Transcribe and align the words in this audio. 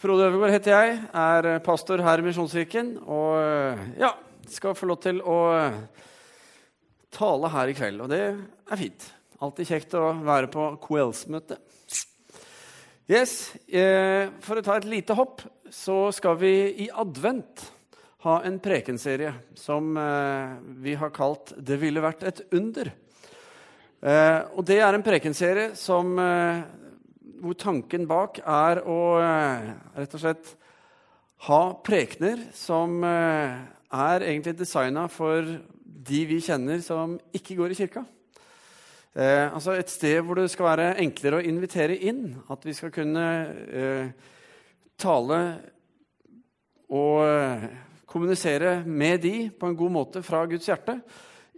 Frode 0.00 0.30
Øvergaard 0.30 0.54
heter 0.54 0.72
jeg, 0.72 0.92
er 1.12 1.58
pastor 1.60 2.00
her 2.00 2.22
i 2.22 2.24
Misjonskirken. 2.24 2.94
Og 3.04 3.34
ja, 4.00 4.14
skal 4.48 4.72
få 4.72 4.86
lov 4.88 4.96
til 5.04 5.18
å 5.20 5.34
tale 7.12 7.50
her 7.52 7.68
i 7.68 7.74
kveld. 7.76 8.00
Og 8.00 8.08
det 8.08 8.20
er 8.32 8.80
fint. 8.80 9.04
Alltid 9.44 9.68
kjekt 9.68 9.98
å 10.00 10.06
være 10.24 10.48
på 10.54 10.70
kveldsmøte. 10.86 11.60
Yes, 13.12 13.52
eh, 13.68 14.32
For 14.40 14.56
å 14.56 14.64
ta 14.64 14.78
et 14.80 14.88
lite 14.88 15.18
hopp, 15.18 15.44
så 15.68 16.08
skal 16.16 16.40
vi 16.40 16.54
i 16.86 16.88
advent 16.88 17.66
ha 18.24 18.40
en 18.40 18.56
prekenserie 18.56 19.34
som 19.52 19.92
eh, 20.00 20.56
vi 20.80 20.96
har 20.96 21.12
kalt 21.12 21.52
'Det 21.58 21.76
ville 21.76 22.00
vært 22.00 22.24
et 22.24 22.40
under'. 22.56 22.92
Eh, 24.00 24.40
og 24.56 24.64
det 24.64 24.80
er 24.80 24.94
en 24.94 25.04
prekenserie 25.04 25.76
som 25.76 26.16
hvor 27.40 27.56
tanken 27.58 28.06
bak 28.08 28.38
er 28.44 28.82
å 28.84 29.00
rett 29.96 30.14
og 30.16 30.22
slett 30.22 30.54
ha 31.48 31.60
prekener 31.84 32.42
som 32.54 33.00
er 33.04 34.24
egentlig 34.28 34.54
designa 34.58 35.06
for 35.10 35.46
de 35.84 36.24
vi 36.28 36.40
kjenner 36.44 36.80
som 36.84 37.18
ikke 37.36 37.56
går 37.58 37.74
i 37.74 37.78
kirka. 37.82 38.04
Eh, 39.14 39.50
altså 39.50 39.74
Et 39.74 39.90
sted 39.90 40.22
hvor 40.22 40.38
det 40.38 40.50
skal 40.52 40.68
være 40.70 40.92
enklere 41.02 41.40
å 41.40 41.46
invitere 41.46 41.98
inn. 41.98 42.36
At 42.50 42.62
vi 42.64 42.74
skal 42.76 42.92
kunne 42.94 43.26
eh, 43.74 44.12
tale 45.00 45.40
og 46.90 47.24
eh, 47.26 47.66
kommunisere 48.06 48.80
med 48.86 49.20
de 49.26 49.34
på 49.50 49.66
en 49.66 49.76
god 49.78 49.94
måte 49.94 50.22
fra 50.26 50.44
Guds 50.46 50.68
hjerte 50.70 51.00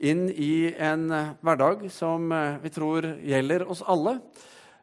inn 0.02 0.26
i 0.32 0.72
en 0.72 1.10
eh, 1.12 1.34
hverdag 1.44 1.86
som 1.92 2.32
eh, 2.32 2.58
vi 2.64 2.72
tror 2.72 3.10
gjelder 3.20 3.68
oss 3.68 3.84
alle. 3.84 4.18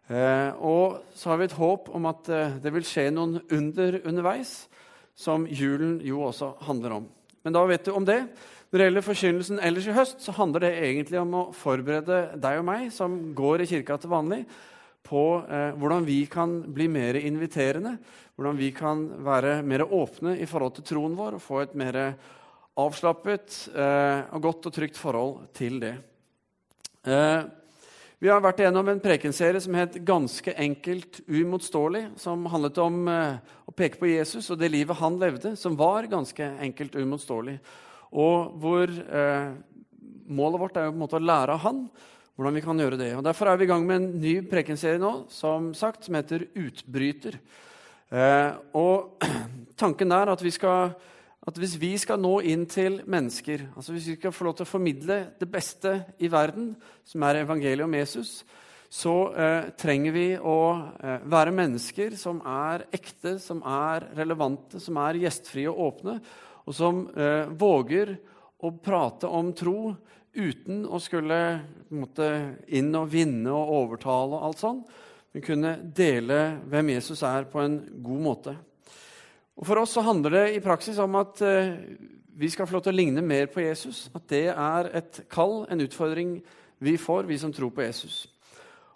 Eh, 0.10 0.52
og 0.66 1.00
så 1.14 1.32
har 1.32 1.40
vi 1.40 1.48
et 1.50 1.58
håp 1.60 1.90
om 1.94 2.10
at 2.10 2.30
det 2.64 2.74
vil 2.74 2.88
skje 2.88 3.10
noen 3.14 3.40
under 3.54 4.00
underveis, 4.04 4.54
som 5.16 5.46
julen 5.46 6.00
jo 6.06 6.24
også 6.26 6.54
handler 6.66 6.98
om. 7.00 7.10
Men 7.44 7.56
da 7.56 7.64
vet 7.70 7.86
du 7.86 7.94
om 7.96 8.08
det. 8.08 8.24
Når 8.70 8.78
det 8.78 8.86
gjelder 8.86 9.06
forkynnelsen 9.06 9.62
ellers 9.66 9.88
i 9.90 9.94
høst, 9.96 10.20
så 10.22 10.34
handler 10.38 10.62
det 10.62 10.76
egentlig 10.78 11.18
om 11.18 11.32
å 11.34 11.48
forberede 11.58 12.20
deg 12.38 12.60
og 12.60 12.68
meg, 12.68 12.92
som 12.94 13.16
går 13.34 13.64
i 13.64 13.70
kirka 13.72 13.98
til 13.98 14.12
vanlig, 14.12 14.44
på 15.10 15.24
eh, 15.42 15.72
hvordan 15.80 16.06
vi 16.06 16.20
kan 16.30 16.60
bli 16.76 16.86
mer 16.92 17.18
inviterende, 17.18 17.96
hvordan 18.38 18.60
vi 18.60 18.70
kan 18.76 19.02
være 19.26 19.56
mer 19.66 19.88
åpne 19.88 20.36
i 20.38 20.46
forhold 20.50 20.76
til 20.78 20.86
troen 20.92 21.18
vår 21.18 21.40
og 21.40 21.42
få 21.42 21.64
et 21.64 21.74
mer 21.82 21.98
avslappet 22.80 23.58
eh, 23.74 24.30
og 24.38 24.46
godt 24.46 24.70
og 24.70 24.76
trygt 24.76 25.02
forhold 25.02 25.50
til 25.58 25.82
det. 25.82 25.96
Eh, 27.10 27.42
vi 28.20 28.28
har 28.28 28.42
vært 28.44 28.60
igjennom 28.60 28.90
en 28.92 29.00
prekenserie 29.00 29.62
som 29.64 29.76
het 29.80 29.94
'Ganske 29.96 30.52
enkelt 30.52 31.22
uimotståelig', 31.28 32.18
som 32.20 32.46
handlet 32.46 32.78
om 32.78 33.08
eh, 33.08 33.40
å 33.66 33.72
peke 33.72 33.98
på 33.98 34.12
Jesus 34.12 34.50
og 34.52 34.60
det 34.60 34.72
livet 34.72 34.98
han 34.98 35.18
levde, 35.18 35.56
som 35.56 35.78
var 35.78 36.04
ganske 36.04 36.44
enkelt 36.60 36.96
uimotståelig. 36.96 37.60
Og 38.12 38.60
hvor 38.60 38.90
eh, 38.90 39.54
målet 40.28 40.60
vårt 40.60 40.78
er 40.78 40.86
jo 40.86 40.92
på 40.92 40.98
en 40.98 41.06
måte 41.08 41.16
å 41.16 41.24
lære 41.24 41.54
av 41.54 41.60
han 41.60 41.90
hvordan 42.36 42.56
vi 42.56 42.62
kan 42.62 42.80
gjøre 42.80 42.98
det. 42.98 43.16
Og 43.16 43.24
Derfor 43.24 43.48
er 43.48 43.58
vi 43.58 43.64
i 43.64 43.68
gang 43.68 43.86
med 43.88 43.96
en 43.96 44.12
ny 44.20 44.42
prekenserie 44.42 45.00
nå 45.00 45.26
som 45.30 45.74
sagt, 45.74 46.04
som 46.04 46.16
heter 46.16 46.48
Utbryter. 46.56 47.40
Eh, 48.12 48.52
og 48.74 49.24
Tanken 49.80 50.12
er 50.12 50.32
at, 50.32 50.44
vi 50.44 50.52
skal, 50.52 50.92
at 51.48 51.60
hvis 51.60 51.78
vi 51.80 51.94
skal 52.00 52.20
nå 52.20 52.40
inn 52.52 52.66
til 52.70 53.00
mennesker, 53.08 53.70
altså 53.76 53.96
hvis 53.96 54.10
vi 54.12 54.18
skal 54.18 54.34
få 54.36 54.50
lov 54.50 54.58
til 54.60 54.68
å 54.68 54.74
formidle 54.74 55.20
det 55.40 55.48
beste 55.52 55.94
i 56.20 56.28
verden, 56.32 56.74
som 57.08 57.24
er 57.24 57.44
evangeliet 57.44 57.86
om 57.86 57.96
Jesus, 57.96 58.42
så 58.90 59.14
eh, 59.38 59.70
trenger 59.78 60.14
vi 60.16 60.28
å 60.36 60.60
eh, 60.98 61.26
være 61.30 61.54
mennesker 61.56 62.16
som 62.20 62.42
er 62.42 62.88
ekte, 62.96 63.38
som 63.42 63.62
er 63.62 64.10
relevante, 64.18 64.82
som 64.82 64.98
er 65.06 65.22
gjestfrie 65.22 65.70
og 65.70 65.84
åpne, 65.88 66.18
og 66.66 66.76
som 66.76 67.04
eh, 67.14 67.46
våger 67.54 68.16
å 68.66 68.74
prate 68.84 69.30
om 69.30 69.54
tro 69.56 69.94
uten 70.34 70.84
å 70.86 71.00
skulle 71.02 71.38
måtte, 71.94 72.30
inn 72.68 72.92
og 72.98 73.12
vinne 73.14 73.54
og 73.54 73.76
overtale 73.78 74.36
og 74.36 74.50
alt 74.50 74.64
sånn, 74.66 74.82
men 75.34 75.46
kunne 75.46 75.76
dele 75.96 76.40
hvem 76.70 76.96
Jesus 76.96 77.22
er, 77.26 77.46
på 77.50 77.62
en 77.62 77.80
god 78.02 78.26
måte. 78.26 78.56
Og 79.60 79.68
For 79.68 79.82
oss 79.82 79.94
så 79.98 80.04
handler 80.06 80.36
det 80.38 80.46
i 80.56 80.64
praksis 80.64 80.98
om 81.04 81.18
at 81.20 81.42
eh, 81.44 81.76
vi 82.40 82.50
skal 82.50 82.68
få 82.68 82.78
lov 82.78 82.86
til 82.86 82.94
å 82.94 83.00
ligne 83.00 83.24
mer 83.26 83.50
på 83.52 83.62
Jesus. 83.66 84.08
At 84.16 84.30
det 84.32 84.48
er 84.54 84.92
et 84.96 85.22
kall, 85.32 85.66
en 85.68 85.84
utfordring 85.84 86.38
vi 86.80 86.96
får, 86.96 87.28
vi 87.28 87.38
som 87.42 87.52
tror 87.54 87.74
på 87.76 87.84
Jesus. 87.84 88.24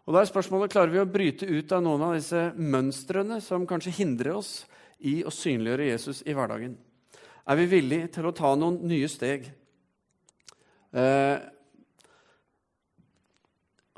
Og 0.08 0.16
da 0.16 0.22
er 0.24 0.32
spørsmålet, 0.32 0.72
Klarer 0.72 0.94
vi 0.94 1.04
å 1.04 1.10
bryte 1.10 1.48
ut 1.48 1.76
av 1.76 1.84
noen 1.84 2.08
av 2.08 2.16
disse 2.16 2.50
mønstrene 2.56 3.42
som 3.44 3.68
kanskje 3.68 3.96
hindrer 4.00 4.40
oss 4.40 4.64
i 5.04 5.20
å 5.28 5.32
synliggjøre 5.32 5.92
Jesus 5.92 6.24
i 6.24 6.36
hverdagen? 6.36 6.78
er 7.44 7.60
vi 7.60 7.66
villige 7.68 8.12
til 8.18 8.28
å 8.28 8.36
ta 8.36 8.54
noen 8.56 8.80
nye 8.88 9.10
steg. 9.12 9.50
Eh, 10.94 11.38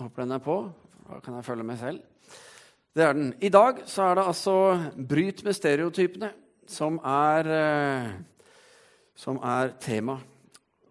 håper 0.01 0.23
den 0.23 0.37
er 0.37 0.43
på. 0.43 0.57
Da 1.05 1.19
kan 1.21 1.37
jeg 1.37 1.45
følge 1.45 1.67
meg 1.67 1.77
selv. 1.81 2.01
Det 2.95 3.03
er 3.03 3.13
den. 3.13 3.33
I 3.43 3.51
dag 3.53 3.83
så 3.85 4.09
er 4.09 4.15
det 4.15 4.25
altså 4.25 4.55
'Bryt 4.95 5.43
med 5.43 5.53
stereotypene' 5.53 6.44
som 6.67 6.99
er, 7.03 7.51
eh, 7.55 8.09
som 9.15 9.37
er 9.43 9.75
tema. 9.79 10.19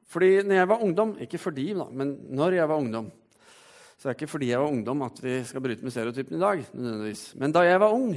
Fordi 0.07 0.43
når 0.47 0.55
jeg 0.61 0.69
var 0.69 0.83
ungdom 0.83 1.17
Ikke 1.21 1.39
fordi, 1.39 1.73
da, 1.75 1.89
men 1.91 2.17
når 2.31 2.61
jeg 2.61 2.69
var 2.69 2.77
ungdom 2.77 3.11
så 3.95 4.09
det 4.11 4.11
er 4.11 4.17
ikke 4.19 4.33
fordi 4.35 4.49
jeg 4.51 4.61
var 4.61 4.69
ungdom 4.69 5.03
at 5.07 5.21
vi 5.23 5.35
skal 5.49 5.63
bryte 5.65 5.83
med 5.83 5.91
stereotypen 5.95 6.37
i 6.37 6.41
dag. 6.41 6.65
nødvendigvis. 6.75 7.35
Men 7.41 7.53
da 7.53 7.61
jeg 7.65 7.81
var 7.81 7.95
ung, 7.95 8.11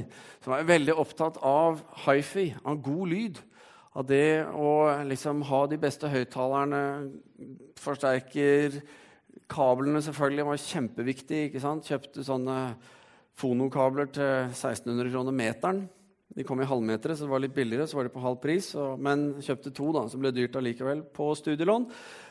så 0.44 0.50
var 0.50 0.58
jeg 0.58 0.68
veldig 0.68 0.94
opptatt 0.94 1.38
av 1.40 1.80
hifi, 2.04 2.54
av 2.64 2.82
god 2.82 3.08
lyd 3.08 3.38
av 3.96 4.04
det 4.06 4.44
å 4.52 4.72
liksom 5.08 5.40
ha 5.48 5.64
de 5.66 5.78
beste 5.80 6.10
høyttalerne, 6.12 6.82
forsterker 7.80 8.82
Kablene 9.48 10.02
selvfølgelig 10.04 10.44
var 10.44 10.60
kjempeviktig. 10.60 11.38
ikke 11.46 11.60
sant? 11.62 11.86
Kjøpte 11.88 12.20
sånne 12.26 12.56
fonokabler 13.38 14.10
til 14.12 14.50
1600 14.50 15.08
kroner 15.08 15.32
meteren. 15.32 15.86
De 16.36 16.44
kom 16.44 16.60
i 16.60 16.68
halvmetere, 16.68 17.16
så 17.16 17.24
det 17.24 17.32
var 17.32 17.40
litt 17.42 17.54
billigere. 17.56 17.86
så 17.88 17.96
var 17.96 18.06
de 18.06 18.12
på 18.14 18.22
halv 18.22 18.36
pris, 18.42 18.74
og, 18.76 18.98
Men 19.00 19.34
kjøpte 19.40 19.72
to, 19.74 19.92
da, 19.96 20.04
så 20.08 20.20
ble 20.20 20.32
dyrt 20.32 20.56
allikevel 20.56 21.02
på 21.02 21.30
studielån. 21.34 21.86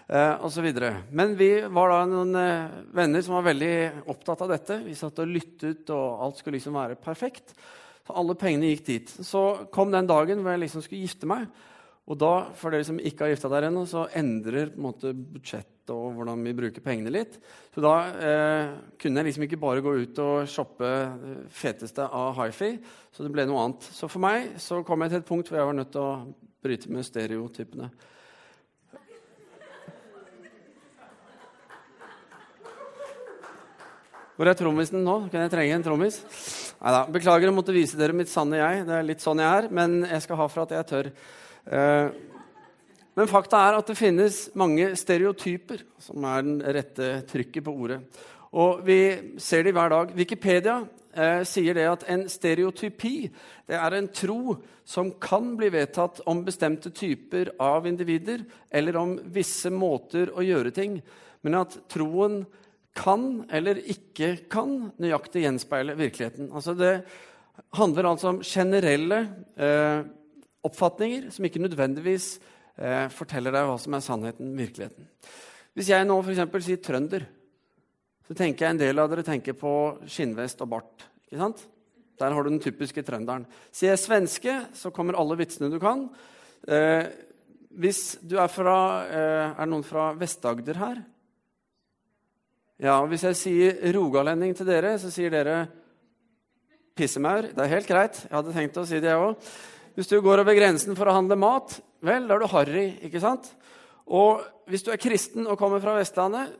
Eh, 0.07 0.61
videre. 0.61 1.03
Men 1.11 1.35
vi 1.35 1.49
var 1.67 1.89
da 1.91 2.05
noen 2.05 2.35
eh, 2.39 2.77
venner 2.95 3.21
som 3.21 3.35
var 3.35 3.49
veldig 3.49 4.05
opptatt 4.07 4.41
av 4.45 4.53
dette. 4.53 4.77
Vi 4.85 4.95
satt 4.95 5.19
og 5.19 5.27
lyttet, 5.27 5.89
og 5.89 6.23
alt 6.23 6.37
skulle 6.37 6.59
liksom 6.59 6.77
være 6.77 6.95
perfekt. 6.95 7.55
Så 8.07 8.15
alle 8.15 8.37
pengene 8.39 8.69
gikk 8.71 8.85
dit. 8.87 9.09
Så 9.09 9.67
kom 9.73 9.91
den 9.91 10.07
dagen 10.07 10.39
hvor 10.39 10.53
jeg 10.53 10.63
liksom 10.63 10.85
skulle 10.85 11.03
gifte 11.03 11.27
meg. 11.27 11.49
Og 12.07 12.15
da, 12.15 12.31
for 12.55 12.71
dere 12.71 12.87
som 12.87 12.99
ikke 13.03 13.25
har 13.25 13.33
gifta 13.33 13.49
dere 13.51 13.67
ennå, 13.67 13.83
så 13.89 14.05
endrer 14.15 14.71
på 14.71 14.79
en 14.79 14.85
måte 14.85 15.11
budsjettet 15.11 15.91
og 15.91 16.15
hvordan 16.15 16.43
vi 16.43 16.53
bruker 16.55 16.83
pengene 16.83 17.11
litt. 17.11 17.37
Så 17.75 17.83
da 17.83 17.93
eh, 18.15 18.73
kunne 18.99 19.21
jeg 19.21 19.29
liksom 19.29 19.45
ikke 19.47 19.59
bare 19.59 19.83
gå 19.83 19.93
ut 20.03 20.19
og 20.23 20.49
shoppe 20.51 20.89
feteste 21.51 22.07
av 22.07 22.35
hifi. 22.39 22.73
Så 23.11 23.23
det 23.23 23.31
ble 23.35 23.47
noe 23.47 23.63
annet. 23.63 23.87
Så 23.91 24.07
for 24.11 24.23
meg 24.23 24.55
så 24.63 24.81
kom 24.87 25.03
jeg 25.03 25.13
til 25.13 25.21
et 25.21 25.27
punkt 25.27 25.51
hvor 25.51 25.59
jeg 25.59 25.67
var 25.67 25.75
nødt 25.75 25.91
til 25.95 26.03
å 26.03 26.11
bryte 26.63 26.91
med 26.91 27.07
stereotypene. 27.07 27.89
Hvor 34.37 34.45
er 34.45 34.53
trommisen 34.53 35.01
nå? 35.01 35.15
Kan 35.33 35.43
jeg 35.43 35.51
trenge 35.55 35.75
en 35.79 35.83
trommis? 35.87 36.21
Neida. 36.77 37.07
Beklager 37.09 37.49
å 37.49 37.55
måtte 37.57 37.73
vise 37.73 37.97
dere 37.97 38.13
mitt 38.13 38.29
sanne 38.29 38.59
jeg. 38.59 38.83
Det 38.85 38.95
er 38.95 39.07
litt 39.07 39.23
sånn 39.23 39.41
jeg 39.41 39.63
er, 39.63 39.67
men 39.73 40.03
jeg 40.05 40.23
skal 40.27 40.37
ha 40.43 40.45
for 40.51 40.67
at 40.67 40.75
jeg 40.77 40.87
tør. 40.91 41.09
Eh, 41.67 42.07
men 43.17 43.29
fakta 43.29 43.59
er 43.65 43.79
at 43.79 43.89
det 43.89 43.97
finnes 43.97 44.43
mange 44.57 44.91
stereotyper, 44.99 45.81
som 46.01 46.25
er 46.29 46.43
den 46.45 46.57
rette 46.61 47.11
trykket 47.29 47.65
på 47.65 47.73
ordet. 47.73 47.99
Og 48.57 48.83
vi 48.85 48.99
ser 49.41 49.65
det 49.65 49.73
hver 49.75 49.91
dag. 49.91 50.13
Wikipedia 50.15 50.77
eh, 51.17 51.41
sier 51.47 51.75
det 51.77 51.87
at 51.89 52.05
en 52.13 52.27
stereotypi 52.31 53.15
det 53.67 53.75
er 53.75 53.97
en 53.97 54.09
tro 54.13 54.57
som 54.87 55.09
kan 55.19 55.49
bli 55.59 55.71
vedtatt 55.73 56.21
om 56.29 56.45
bestemte 56.45 56.93
typer 56.95 57.51
av 57.59 57.89
individer, 57.89 58.45
eller 58.71 58.99
om 59.01 59.17
visse 59.33 59.71
måter 59.73 60.31
å 60.31 60.45
gjøre 60.45 60.71
ting, 60.75 61.01
men 61.43 61.57
at 61.59 61.75
troen 61.91 62.45
kan 62.97 63.43
eller 63.53 63.81
ikke 63.91 64.35
kan 64.49 64.91
nøyaktig 64.97 65.43
gjenspeile 65.43 65.97
virkeligheten. 65.97 66.47
Altså 66.55 66.73
det 66.77 66.93
handler 67.77 68.07
altså 68.09 68.31
om 68.31 68.39
generelle 68.45 69.19
eh, 69.57 70.05
oppfatninger 70.67 71.29
som 71.33 71.47
ikke 71.47 71.63
nødvendigvis 71.63 72.35
eh, 72.77 73.07
forteller 73.13 73.55
deg 73.55 73.67
hva 73.69 73.77
som 73.81 73.95
er 73.97 74.05
sannheten, 74.05 74.53
virkeligheten. 74.57 75.09
Hvis 75.77 75.91
jeg 75.93 76.07
nå 76.07 76.19
f.eks. 76.23 76.45
sier 76.65 76.81
trønder, 76.83 77.27
så 78.27 78.35
tenker 78.35 78.65
jeg 78.65 78.75
en 78.75 78.81
del 78.81 78.99
av 78.99 79.11
dere 79.11 79.23
tenker 79.25 79.55
på 79.55 79.71
skinnvest 80.09 80.63
og 80.65 80.71
bart. 80.73 81.07
ikke 81.29 81.41
sant? 81.41 81.61
Der 82.17 82.33
har 82.33 82.43
du 82.43 82.49
den 82.49 82.63
typiske 82.63 83.03
trønderen. 83.05 83.45
Sier 83.71 83.93
jeg 83.93 84.01
svenske, 84.01 84.55
så 84.73 84.89
kommer 84.91 85.19
alle 85.19 85.37
vitsene 85.37 85.69
du 85.69 85.77
kan. 85.79 86.07
Eh, 86.67 87.05
hvis 87.77 88.17
du 88.25 88.39
er 88.41 88.49
fra 88.49 88.77
eh, 89.05 89.53
Er 89.53 89.61
det 89.61 89.69
noen 89.69 89.85
fra 89.85 90.09
Vest-Agder 90.17 90.79
her? 90.81 91.03
Ja, 92.81 92.99
og 93.01 93.11
Hvis 93.11 93.23
jeg 93.23 93.37
sier 93.37 93.93
rogalending 93.93 94.55
til 94.57 94.67
dere, 94.69 94.97
så 94.99 95.11
sier 95.13 95.33
dere 95.33 95.67
pissemaur. 96.97 97.51
Det 97.53 97.63
er 97.63 97.75
helt 97.75 97.89
greit. 97.89 98.23
Jeg 98.25 98.33
hadde 98.33 98.53
tenkt 98.53 98.77
å 98.81 98.85
si 98.89 98.99
det, 98.99 99.13
jeg 99.13 99.21
òg. 99.21 99.49
Hvis 99.97 100.11
du 100.11 100.19
går 100.21 100.43
over 100.43 100.53
grensen 100.53 100.93
for 100.93 101.09
å 101.09 101.13
handle 101.15 101.33
mat, 101.41 101.71
vel, 102.05 102.27
da 102.29 102.35
er 102.35 102.43
du 102.43 102.51
harry, 102.51 102.85
ikke 103.07 103.17
sant? 103.17 103.47
Og 104.13 104.43
hvis 104.69 104.83
du 104.85 104.91
er 104.93 104.99
kristen 105.01 105.47
og 105.49 105.57
kommer 105.57 105.81
fra 105.81 105.95
Vestlandet, 105.97 106.51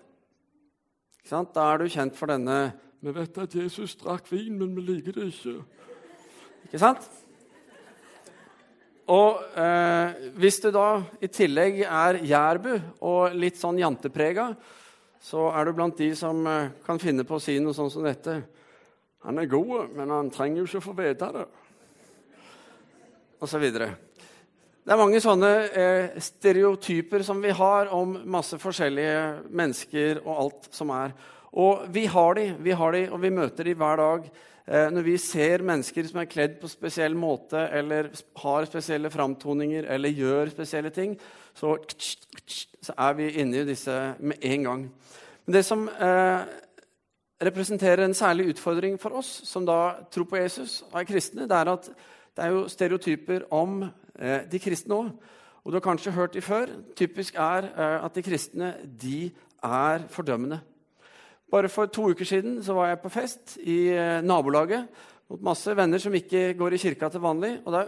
da 1.29 1.65
er 1.67 1.83
du 1.83 1.91
kjent 1.91 2.17
for 2.17 2.31
denne 2.31 2.71
Vi 2.97 3.13
vet 3.13 3.37
at 3.37 3.53
Jesus 3.53 3.93
drakk 3.99 4.25
vin, 4.31 4.55
men 4.57 4.71
vi 4.73 4.87
liker 4.87 5.13
det 5.19 5.27
ikke. 5.29 5.53
Ikke 6.65 6.81
sant? 6.81 7.05
Og 9.13 9.37
eh, 9.53 10.17
hvis 10.41 10.57
du 10.63 10.71
da 10.73 10.87
i 11.21 11.29
tillegg 11.29 11.83
er 11.85 12.19
jærbu 12.25 12.71
og 13.05 13.37
litt 13.37 13.61
sånn 13.61 13.77
janteprega, 13.77 14.49
så 15.21 15.45
er 15.53 15.69
du 15.69 15.75
blant 15.77 16.01
de 16.01 16.09
som 16.17 16.41
eh, 16.41 16.73
kan 16.89 16.97
finne 16.97 17.21
på 17.21 17.37
å 17.37 17.45
si 17.45 17.59
noe 17.61 17.77
sånn 17.77 17.93
som 17.93 18.09
dette. 18.09 18.39
Han 19.29 19.37
er 19.37 19.53
god, 19.53 19.93
men 19.93 20.09
han 20.09 20.33
trenger 20.33 20.63
jo 20.63 20.69
ikke 20.71 20.81
å 20.81 20.87
få 20.89 20.97
vite 21.03 21.33
det. 21.37 21.47
Videre. 23.37 23.91
Det 24.87 24.93
er 24.95 24.99
mange 24.99 25.19
sånne 25.21 25.49
eh, 25.67 26.19
stereotyper 26.23 27.21
som 27.21 27.41
vi 27.43 27.51
har 27.53 27.89
om 27.93 28.15
masse 28.25 28.57
forskjellige 28.57 29.49
mennesker 29.51 30.21
og 30.23 30.31
alt 30.41 30.69
som 30.73 30.93
er. 30.95 31.13
Og 31.53 31.83
vi 31.93 32.05
har 32.09 32.37
de, 32.37 32.45
vi 32.63 32.71
har 32.71 32.95
de, 32.95 33.03
og 33.11 33.21
vi 33.21 33.33
møter 33.35 33.67
de 33.67 33.75
hver 33.77 33.99
dag. 34.01 34.29
Eh, 34.65 34.87
når 34.91 35.05
vi 35.05 35.17
ser 35.21 35.65
mennesker 35.67 36.07
som 36.07 36.21
er 36.23 36.29
kledd 36.31 36.57
på 36.61 36.71
spesiell 36.71 37.17
måte, 37.19 37.67
eller 37.77 38.09
har 38.41 38.69
spesielle 38.71 39.11
framtoninger, 39.13 39.85
eller 39.85 40.15
gjør 40.17 40.55
spesielle 40.55 40.89
ting, 40.95 41.13
så, 41.53 41.75
så 42.81 42.95
er 42.97 43.19
vi 43.19 43.29
inne 43.43 43.61
i 43.61 43.67
disse 43.67 43.95
med 44.19 44.39
en 44.41 44.69
gang. 44.71 44.87
Men 45.45 45.59
det 45.59 45.65
som 45.67 45.85
eh, 45.87 46.41
representerer 47.43 48.05
en 48.05 48.13
særlig 48.17 48.51
utfordring 48.53 48.97
for 49.01 49.19
oss 49.19 49.29
som 49.45 49.65
da 49.65 49.97
tror 50.11 50.25
på 50.29 50.39
Jesus 50.39 50.81
og 50.91 51.01
er 51.01 51.09
kristne, 51.09 51.47
det 51.49 51.57
er 51.57 51.73
at 51.73 51.89
det 52.37 52.45
er 52.45 52.53
jo 52.53 52.67
stereotyper 52.69 53.47
om 53.53 53.81
eh, 53.83 54.45
de 54.49 54.59
kristne 54.61 54.95
òg. 54.95 55.11
Og 55.65 55.73
du 55.73 55.75
har 55.75 55.83
kanskje 55.83 56.13
hørt 56.15 56.35
de 56.37 56.41
før. 56.41 56.69
Typisk 56.95 57.35
er 57.35 57.65
eh, 57.67 58.05
at 58.05 58.15
de 58.15 58.23
kristne 58.23 58.75
de 58.85 59.31
er 59.63 60.05
fordømmende. 60.13 60.59
Bare 61.51 61.69
for 61.69 61.85
to 61.85 62.09
uker 62.11 62.25
siden 62.25 62.61
så 62.63 62.75
var 62.77 62.91
jeg 62.91 62.99
på 63.01 63.09
fest 63.11 63.57
i 63.63 63.87
eh, 63.89 64.21
nabolaget 64.21 64.87
mot 65.27 65.41
masse 65.43 65.73
venner 65.75 65.99
som 65.99 66.13
ikke 66.15 66.53
går 66.59 66.75
i 66.75 66.79
kirka 66.81 67.09
til 67.11 67.23
vanlig. 67.23 67.57
Og 67.65 67.73
Da 67.73 67.83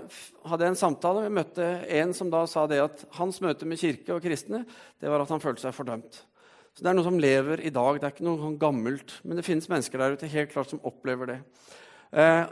hadde 0.51 0.65
jeg 0.65 0.75
en 0.75 0.81
samtale. 0.81 1.25
og 1.25 1.31
møtte 1.31 1.69
en 1.87 2.13
som 2.13 2.29
da 2.29 2.45
sa 2.45 2.65
det 2.67 2.81
at 2.83 3.05
hans 3.19 3.41
møte 3.41 3.65
med 3.65 3.79
kirke 3.79 4.13
og 4.15 4.21
kristne 4.21 4.65
det 4.99 5.09
var 5.09 5.21
at 5.21 5.29
han 5.29 5.39
følte 5.41 5.61
seg 5.61 5.73
fordømt. 5.73 6.23
Så 6.79 6.85
Det 6.85 6.93
er 6.93 6.95
noe 6.95 7.03
som 7.03 7.17
lever 7.19 7.59
i 7.67 7.69
dag. 7.75 7.97
Det 7.99 8.07
er 8.07 8.11
ikke 8.13 8.23
noe 8.23 8.39
sånn 8.39 8.59
gammelt. 8.59 9.17
Men 9.27 9.35
det 9.35 9.43
finnes 9.43 9.65
mennesker 9.67 9.99
der 9.99 10.13
ute 10.15 10.29
helt 10.31 10.53
klart 10.53 10.69
som 10.71 10.79
opplever 10.87 11.27
det. 11.27 11.35
Eh, 12.15 12.45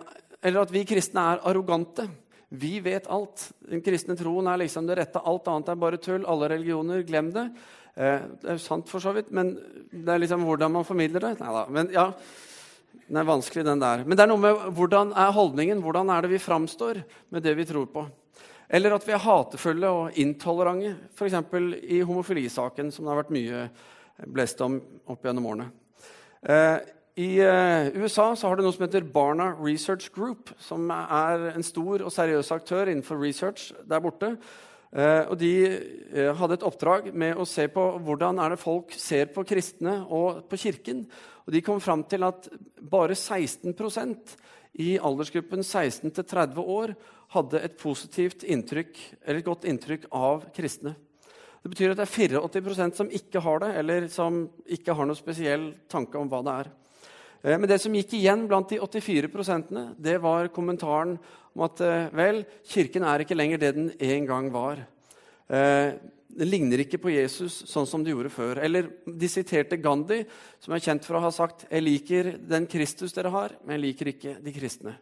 eller 0.44 0.66
at 0.66 0.74
vi 0.76 0.82
kristne 0.84 1.24
er 1.32 1.46
arrogante. 1.48 2.04
Vi 2.52 2.74
vet 2.84 3.08
alt. 3.08 3.46
Den 3.64 3.80
kristne 3.86 4.18
troen 4.20 4.52
er 4.52 4.60
liksom 4.60 4.84
det 4.90 4.98
rette. 5.00 5.24
Alt 5.24 5.48
annet 5.48 5.72
er 5.72 5.80
bare 5.80 6.02
tull. 6.04 6.28
Alle 6.28 6.52
religioner, 6.52 7.08
glem 7.08 7.32
det. 7.32 7.48
Eh, 7.96 8.28
det 8.44 8.52
er 8.52 8.62
sant 8.68 8.92
for 8.92 9.00
så 9.00 9.16
vidt, 9.16 9.32
men 9.32 9.56
det 9.96 10.12
er 10.12 10.20
liksom 10.20 10.44
hvordan 10.44 10.76
man 10.76 10.92
formidler 10.92 11.24
det. 11.24 11.34
Neida, 11.40 11.64
men 11.72 11.96
ja, 11.96 12.12
Den 13.08 13.24
er 13.24 13.32
vanskelig, 13.32 13.64
den 13.64 13.80
der. 13.80 14.04
Men 14.04 14.18
det 14.18 14.24
er 14.26 14.28
noe 14.36 14.44
med 14.44 14.72
hvordan 14.76 15.14
er 15.16 15.32
holdningen? 15.32 15.80
Hvordan 15.80 16.10
er 16.12 16.26
det 16.26 16.36
vi 16.36 16.44
framstår 16.44 17.06
med 17.32 17.44
det 17.44 17.56
vi 17.56 17.64
tror 17.64 17.86
på? 17.88 18.10
Eller 18.68 18.92
at 18.92 19.08
vi 19.08 19.14
er 19.16 19.24
hatefulle 19.24 19.88
og 19.88 20.18
intolerante, 20.20 20.98
f.eks. 21.16 21.38
i 21.88 22.02
homofilisaken, 22.04 22.92
som 22.92 23.06
det 23.06 23.14
har 23.14 23.22
vært 23.22 23.32
mye 23.32 23.70
blest 24.26 24.62
om 24.66 24.80
opp 25.06 25.26
gjennom 25.26 25.46
årene. 25.52 25.68
Eh, 26.42 26.78
I 27.18 27.30
eh, 27.42 27.90
USA 27.98 28.30
har 28.34 28.58
det 28.58 28.66
noe 28.66 28.76
som 28.76 28.86
heter 28.86 29.06
Barna 29.14 29.52
Research 29.58 30.10
Group, 30.14 30.54
som 30.62 30.90
er 30.94 31.52
en 31.54 31.66
stor 31.66 32.06
og 32.06 32.14
seriøs 32.14 32.52
aktør 32.56 32.92
innenfor 32.92 33.20
research 33.22 33.72
der 33.90 34.04
borte. 34.04 34.36
Eh, 34.94 35.24
og 35.28 35.38
De 35.42 35.54
hadde 36.38 36.58
et 36.58 36.68
oppdrag 36.68 37.10
med 37.14 37.38
å 37.38 37.48
se 37.50 37.68
på 37.70 37.88
hvordan 38.06 38.42
er 38.42 38.54
det 38.54 38.62
folk 38.62 38.94
ser 38.98 39.32
på 39.34 39.46
kristne 39.48 40.00
og 40.08 40.46
på 40.50 40.60
Kirken. 40.62 41.06
Og 41.46 41.54
De 41.54 41.64
kom 41.66 41.82
fram 41.84 42.06
til 42.10 42.26
at 42.28 42.50
bare 42.82 43.18
16% 43.18 44.38
i 44.78 44.96
aldersgruppen 45.02 45.64
16 45.66 46.12
30 46.14 46.62
år 46.62 46.94
hadde 47.34 47.60
et 47.66 47.76
positivt 47.82 48.46
inntrykk, 48.48 48.98
eller 49.26 49.42
et 49.42 49.48
godt 49.48 49.66
inntrykk 49.68 50.08
av 50.16 50.48
kristne. 50.56 50.94
Det 51.68 51.74
betyr 51.74 51.92
at 51.92 52.00
det 52.00 52.06
er 52.08 52.38
84% 52.48 52.96
som 52.96 53.10
ikke 53.12 53.42
har 53.44 53.58
det, 53.60 53.70
eller 53.76 54.06
som 54.08 54.46
ikke 54.72 54.94
har 54.96 55.08
noe 55.10 55.20
spesiell 55.20 55.66
tanke 55.92 56.16
om 56.16 56.30
hva 56.32 56.40
det 56.48 56.54
er. 56.62 56.70
Eh, 57.44 57.58
men 57.58 57.68
det 57.68 57.82
som 57.84 57.92
gikk 57.92 58.14
igjen 58.16 58.46
blant 58.48 58.72
de 58.72 58.80
84% 58.80 59.74
det 60.00 60.14
var 60.24 60.48
kommentaren 60.56 61.18
om 61.52 61.66
at 61.68 61.82
eh, 61.84 62.06
vel, 62.16 62.40
kirken 62.72 63.04
er 63.04 63.26
ikke 63.26 63.36
lenger 63.36 63.60
det 63.60 63.74
den 63.76 63.90
en 64.00 64.30
gang 64.30 64.48
var. 64.54 64.80
Eh, 65.52 65.98
den 66.40 66.52
ligner 66.54 66.86
ikke 66.86 67.02
på 67.04 67.12
Jesus 67.12 67.66
sånn 67.68 67.90
som 67.90 68.06
det 68.06 68.16
gjorde 68.16 68.32
før. 68.32 68.64
Eller 68.64 68.88
de 69.04 69.28
siterte 69.28 69.82
Gandhi, 69.84 70.22
som 70.64 70.72
er 70.72 70.86
kjent 70.88 71.04
for 71.04 71.20
å 71.20 71.26
ha 71.28 71.34
sagt 71.36 71.68
'Jeg 71.68 71.84
liker 71.84 72.32
den 72.48 72.72
Kristus 72.72 73.12
dere 73.12 73.36
har, 73.36 73.60
men 73.66 73.76
jeg 73.76 73.86
liker 73.90 74.14
ikke 74.16 74.40
de 74.40 74.56
kristne'. 74.56 74.96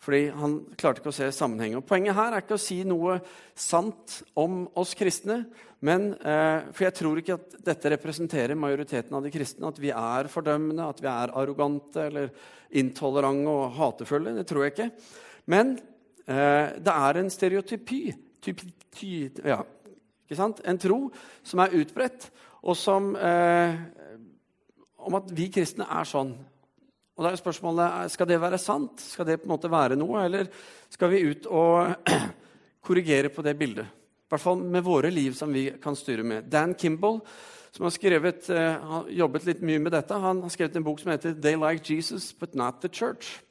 Fordi 0.00 0.30
han 0.32 0.54
klarte 0.80 1.02
ikke 1.02 1.12
å 1.12 1.16
se 1.16 1.26
sammenhengen. 1.36 1.82
Poenget 1.84 2.16
her 2.16 2.32
er 2.32 2.40
ikke 2.40 2.56
å 2.56 2.62
si 2.62 2.78
noe 2.88 3.18
sant 3.52 4.22
om 4.40 4.62
oss 4.80 4.94
kristne, 4.96 5.42
men, 5.84 6.14
eh, 6.14 6.72
for 6.72 6.86
jeg 6.86 6.96
tror 6.96 7.20
ikke 7.20 7.36
at 7.36 7.58
dette 7.64 7.92
representerer 7.92 8.56
majoriteten 8.56 9.16
av 9.16 9.22
de 9.22 9.32
kristne. 9.32 9.68
At 9.68 9.78
vi 9.80 9.90
er 9.92 10.28
fordømmende, 10.32 10.88
at 10.88 11.00
vi 11.00 11.08
er 11.08 11.34
arrogante 11.36 12.06
eller 12.06 12.30
intolerante 12.72 13.48
og 13.48 13.76
hatefulle. 13.76 14.34
Det 14.36 14.46
tror 14.48 14.64
jeg 14.64 14.72
ikke. 14.72 14.90
Men 15.46 15.78
eh, 16.26 16.80
det 16.80 16.96
er 16.96 17.20
en 17.20 17.30
stereotypi. 17.30 18.02
Typi, 18.40 18.72
ty, 18.96 19.30
ja, 19.44 19.60
ikke 20.24 20.36
sant? 20.36 20.62
En 20.64 20.78
tro 20.80 21.10
som 21.44 21.60
er 21.60 21.76
utbredt, 21.76 22.30
og 22.64 22.76
som 22.76 23.12
eh, 23.16 23.76
om 24.96 25.16
at 25.20 25.28
vi 25.36 25.48
kristne 25.52 25.84
er 25.84 26.08
sånn. 26.08 26.32
Og 27.20 27.26
da 27.26 27.34
er 27.34 27.36
spørsmålet 27.36 28.12
skal 28.14 28.28
det 28.30 28.38
være 28.40 28.56
sant. 28.56 29.02
Skal 29.04 29.26
det 29.28 29.42
på 29.42 29.44
en 29.44 29.52
måte 29.52 29.68
være 29.68 29.96
noe, 30.00 30.22
eller 30.24 30.46
skal 30.88 31.10
vi 31.12 31.26
ut 31.28 31.44
og 31.52 32.08
korrigere 32.86 33.28
på 33.28 33.44
det 33.44 33.52
bildet? 33.60 33.84
I 33.84 34.32
hvert 34.32 34.40
fall 34.40 34.62
med 34.64 34.86
våre 34.86 35.10
liv 35.12 35.34
som 35.36 35.52
vi 35.52 35.66
kan 35.82 35.98
styre 35.98 36.24
med. 36.24 36.48
Dan 36.48 36.72
Kimball, 36.80 37.18
som 37.76 37.84
har, 37.84 37.92
skrevet, 37.92 38.48
uh, 38.48 38.88
har 38.94 39.12
jobbet 39.20 39.50
litt 39.50 39.60
mye 39.68 39.82
med 39.84 39.92
dette, 39.92 40.16
han 40.16 40.40
har 40.40 40.54
skrevet 40.54 40.80
en 40.80 40.86
bok 40.86 41.02
som 41.02 41.12
heter 41.12 41.36
'They 41.36 41.60
Like 41.60 41.84
Jesus, 41.84 42.32
But 42.32 42.56
Not 42.56 42.80
The 42.80 42.88
Church'. 42.88 43.42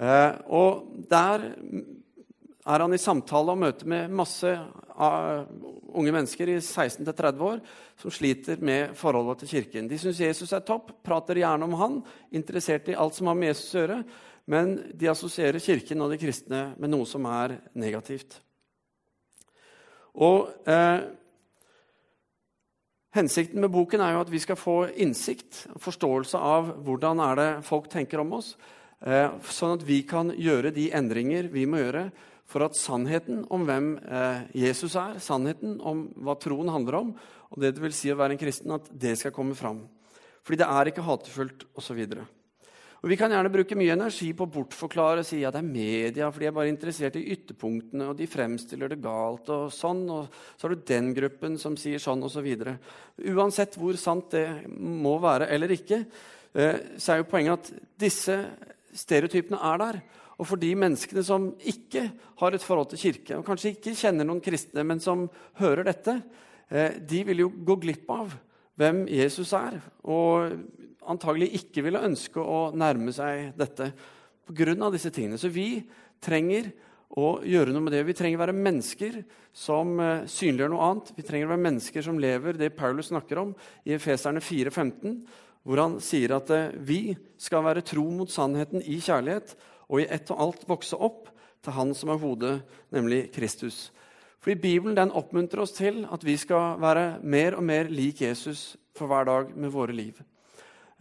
Uh, 0.00 0.40
og 0.48 0.88
Der 1.10 1.52
er 2.66 2.82
han 2.82 2.94
i 2.94 3.00
samtale 3.00 3.54
og 3.54 3.60
møte 3.62 3.86
med 3.88 4.12
masse 4.14 4.50
uh, 4.50 5.42
unge 5.96 6.14
mennesker 6.14 6.50
i 6.50 6.56
16-30 6.58 7.44
år 7.46 7.60
som 8.00 8.14
sliter 8.14 8.62
med 8.64 8.96
forholdet 8.98 9.44
til 9.44 9.52
kirken. 9.56 9.90
De 9.90 9.98
syns 10.00 10.22
Jesus 10.22 10.54
er 10.56 10.64
topp, 10.66 10.90
prater 11.06 11.38
gjerne 11.40 11.68
om 11.68 11.76
han, 11.78 12.00
interessert 12.34 12.90
i 12.90 12.96
alt 12.98 13.14
som 13.16 13.30
har 13.30 13.38
med 13.38 13.52
Jesus 13.52 13.76
å 13.76 13.84
gjøre, 13.84 14.00
men 14.50 14.74
de 14.94 15.10
assosierer 15.10 15.62
kirken 15.62 16.02
og 16.02 16.12
de 16.12 16.20
kristne 16.22 16.64
med 16.78 16.92
noe 16.92 17.06
som 17.08 17.26
er 17.30 17.58
negativt. 17.78 18.40
Og 20.22 20.50
eh, 20.70 21.06
Hensikten 23.16 23.62
med 23.62 23.72
boken 23.72 24.02
er 24.04 24.12
jo 24.12 24.22
at 24.26 24.30
vi 24.32 24.38
skal 24.42 24.58
få 24.60 24.74
innsikt 25.00 25.62
og 25.72 25.80
forståelse 25.80 26.36
av 26.36 26.74
hvordan 26.84 27.22
er 27.24 27.38
det 27.38 27.50
folk 27.64 27.86
tenker 27.88 28.20
om 28.20 28.34
oss, 28.36 28.50
eh, 29.00 29.30
sånn 29.40 29.78
at 29.78 29.84
vi 29.88 30.02
kan 30.04 30.34
gjøre 30.36 30.74
de 30.76 30.90
endringer 30.92 31.48
vi 31.48 31.64
må 31.64 31.80
gjøre 31.80 32.10
for 32.46 32.66
at 32.66 32.78
sannheten 32.78 33.42
om 33.50 33.66
hvem 33.66 33.90
eh, 34.06 34.46
Jesus 34.66 34.94
er, 34.98 35.18
sannheten 35.22 35.80
om 35.82 36.06
hva 36.22 36.36
troen 36.38 36.70
handler 36.70 37.00
om, 37.00 37.12
og 37.50 37.60
det 37.62 37.74
det 37.76 37.82
vil 37.82 37.94
si 37.94 38.12
å 38.12 38.18
være 38.18 38.36
en 38.36 38.40
kristen, 38.40 38.74
at 38.74 38.88
det 38.90 39.16
skal 39.18 39.34
komme 39.34 39.56
fram. 39.58 39.84
Fordi 40.46 40.62
det 40.62 40.70
er 40.70 40.90
ikke 40.90 41.04
hatefullt 41.06 41.66
osv. 41.78 42.02
Og 43.02 43.10
Vi 43.10 43.16
kan 43.18 43.30
gjerne 43.30 43.52
bruke 43.52 43.76
mye 43.78 43.94
energi 43.94 44.32
på 44.34 44.46
å 44.46 44.50
bortforklare 44.50 45.22
og 45.22 45.26
si 45.28 45.42
at 45.46 45.54
det 45.54 45.60
er 45.60 45.68
media, 45.68 46.30
for 46.30 46.42
de 46.42 46.48
er 46.48 46.54
bare 46.54 46.70
interessert 46.72 47.18
i 47.18 47.26
ytterpunktene, 47.34 48.08
og 48.10 48.16
de 48.18 48.28
fremstiller 48.30 48.90
det 48.90 49.02
galt. 49.02 49.50
og 49.50 49.72
sånn, 49.74 50.08
og 50.10 50.28
Så 50.56 50.66
har 50.66 50.74
du 50.74 50.82
den 50.86 51.12
gruppen 51.14 51.58
som 51.58 51.76
sier 51.76 51.98
sånn, 51.98 52.22
osv. 52.22 52.46
Så 52.56 52.78
Uansett 53.34 53.76
hvor 53.76 53.96
sant 53.96 54.30
det 54.30 54.66
må 54.70 55.18
være 55.20 55.50
eller 55.50 55.68
ikke, 55.68 56.06
eh, 56.54 56.78
så 56.96 57.12
er 57.12 57.16
jo 57.18 57.30
poenget 57.30 57.58
at 57.58 57.72
disse 57.98 58.38
stereotypene 58.94 59.58
er 59.60 59.78
der. 59.78 60.02
Og 60.36 60.48
for 60.50 60.60
de 60.60 60.72
menneskene 60.76 61.22
som 61.24 61.48
ikke 61.64 62.02
har 62.42 62.54
et 62.54 62.64
forhold 62.64 62.90
til 62.92 63.00
kirke, 63.06 63.38
og 63.38 63.46
kanskje 63.46 63.72
ikke 63.72 63.96
kjenner 63.96 64.28
noen 64.28 64.42
kristne, 64.44 64.84
men 64.84 65.00
som 65.00 65.24
hører 65.60 65.88
dette, 65.88 66.18
eh, 66.68 66.98
de 67.00 67.22
vil 67.24 67.46
jo 67.46 67.52
gå 67.64 67.78
glipp 67.80 68.10
av 68.12 68.34
hvem 68.76 69.06
Jesus 69.08 69.52
er. 69.56 69.80
Og 70.04 70.52
antagelig 71.08 71.54
ikke 71.60 71.86
ville 71.86 72.04
ønske 72.04 72.42
å 72.42 72.68
nærme 72.76 73.14
seg 73.16 73.54
dette 73.56 73.92
pga. 74.46 74.90
disse 74.90 75.10
tingene. 75.10 75.38
Så 75.38 75.48
vi 75.48 75.82
trenger 76.20 76.72
å 77.16 77.40
gjøre 77.46 77.72
noe 77.72 77.86
med 77.86 77.92
det. 77.92 78.04
Vi 78.04 78.14
trenger 78.14 78.38
å 78.38 78.44
være 78.44 78.56
mennesker 78.56 79.22
som 79.56 79.96
uh, 79.98 80.26
synliggjør 80.26 80.72
noe 80.72 80.90
annet. 80.90 81.12
Vi 81.16 81.22
trenger 81.22 81.46
å 81.46 81.54
være 81.54 81.64
mennesker 81.64 82.02
som 82.02 82.18
lever 82.18 82.58
det 82.58 82.76
Paulus 82.76 83.08
snakker 83.08 83.38
om 83.40 83.54
i 83.86 83.94
Efeserne 83.96 84.42
4,15, 84.42 85.22
hvor 85.66 85.82
han 85.82 85.96
sier 86.02 86.36
at 86.36 86.50
uh, 86.52 86.74
vi 86.76 87.16
skal 87.40 87.64
være 87.64 87.86
tro 87.86 88.04
mot 88.10 88.30
sannheten 88.30 88.84
i 88.84 88.98
kjærlighet 89.00 89.56
og 89.90 90.02
i 90.02 90.08
ett 90.10 90.30
og 90.34 90.42
alt 90.42 90.66
vokse 90.68 90.98
opp 90.98 91.30
til 91.64 91.74
Han 91.76 91.94
som 91.94 92.12
er 92.12 92.20
hodet, 92.22 92.54
nemlig 92.94 93.30
Kristus. 93.34 93.90
Fordi 94.42 94.60
Bibelen 94.60 94.96
den 94.96 95.10
oppmuntrer 95.10 95.64
oss 95.64 95.74
til 95.74 96.04
at 96.12 96.22
vi 96.24 96.36
skal 96.38 96.76
være 96.78 97.18
mer 97.22 97.56
og 97.58 97.64
mer 97.66 97.90
lik 97.90 98.20
Jesus 98.22 98.76
for 98.94 99.10
hver 99.10 99.26
dag 99.26 99.50
med 99.56 99.72
våre 99.74 99.94
liv. 99.96 100.20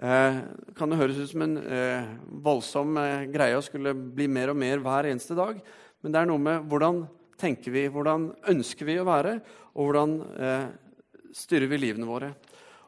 Eh, 0.01 0.39
kan 0.75 0.91
det 0.91 0.97
høres 0.99 1.19
ut 1.21 1.29
som 1.29 1.43
en 1.45 1.57
eh, 1.61 2.07
voldsom 2.43 2.97
eh, 2.97 3.27
greie 3.31 3.55
å 3.55 3.63
skulle 3.63 3.93
bli 3.93 4.27
mer 4.27 4.51
og 4.51 4.57
mer 4.59 4.81
hver 4.83 5.07
eneste 5.11 5.37
dag, 5.37 5.61
men 6.01 6.11
det 6.11 6.19
er 6.19 6.27
noe 6.27 6.41
med 6.41 6.65
hvordan 6.67 7.05
tenker 7.39 7.71
vi, 7.71 7.85
hvordan 7.91 8.31
ønsker 8.51 8.89
vi 8.89 8.97
å 8.99 9.07
være, 9.07 9.37
og 9.75 9.87
hvordan 9.87 10.17
eh, 10.35 10.65
styrer 11.35 11.71
vi 11.71 11.79
livene 11.79 12.09
våre. 12.09 12.33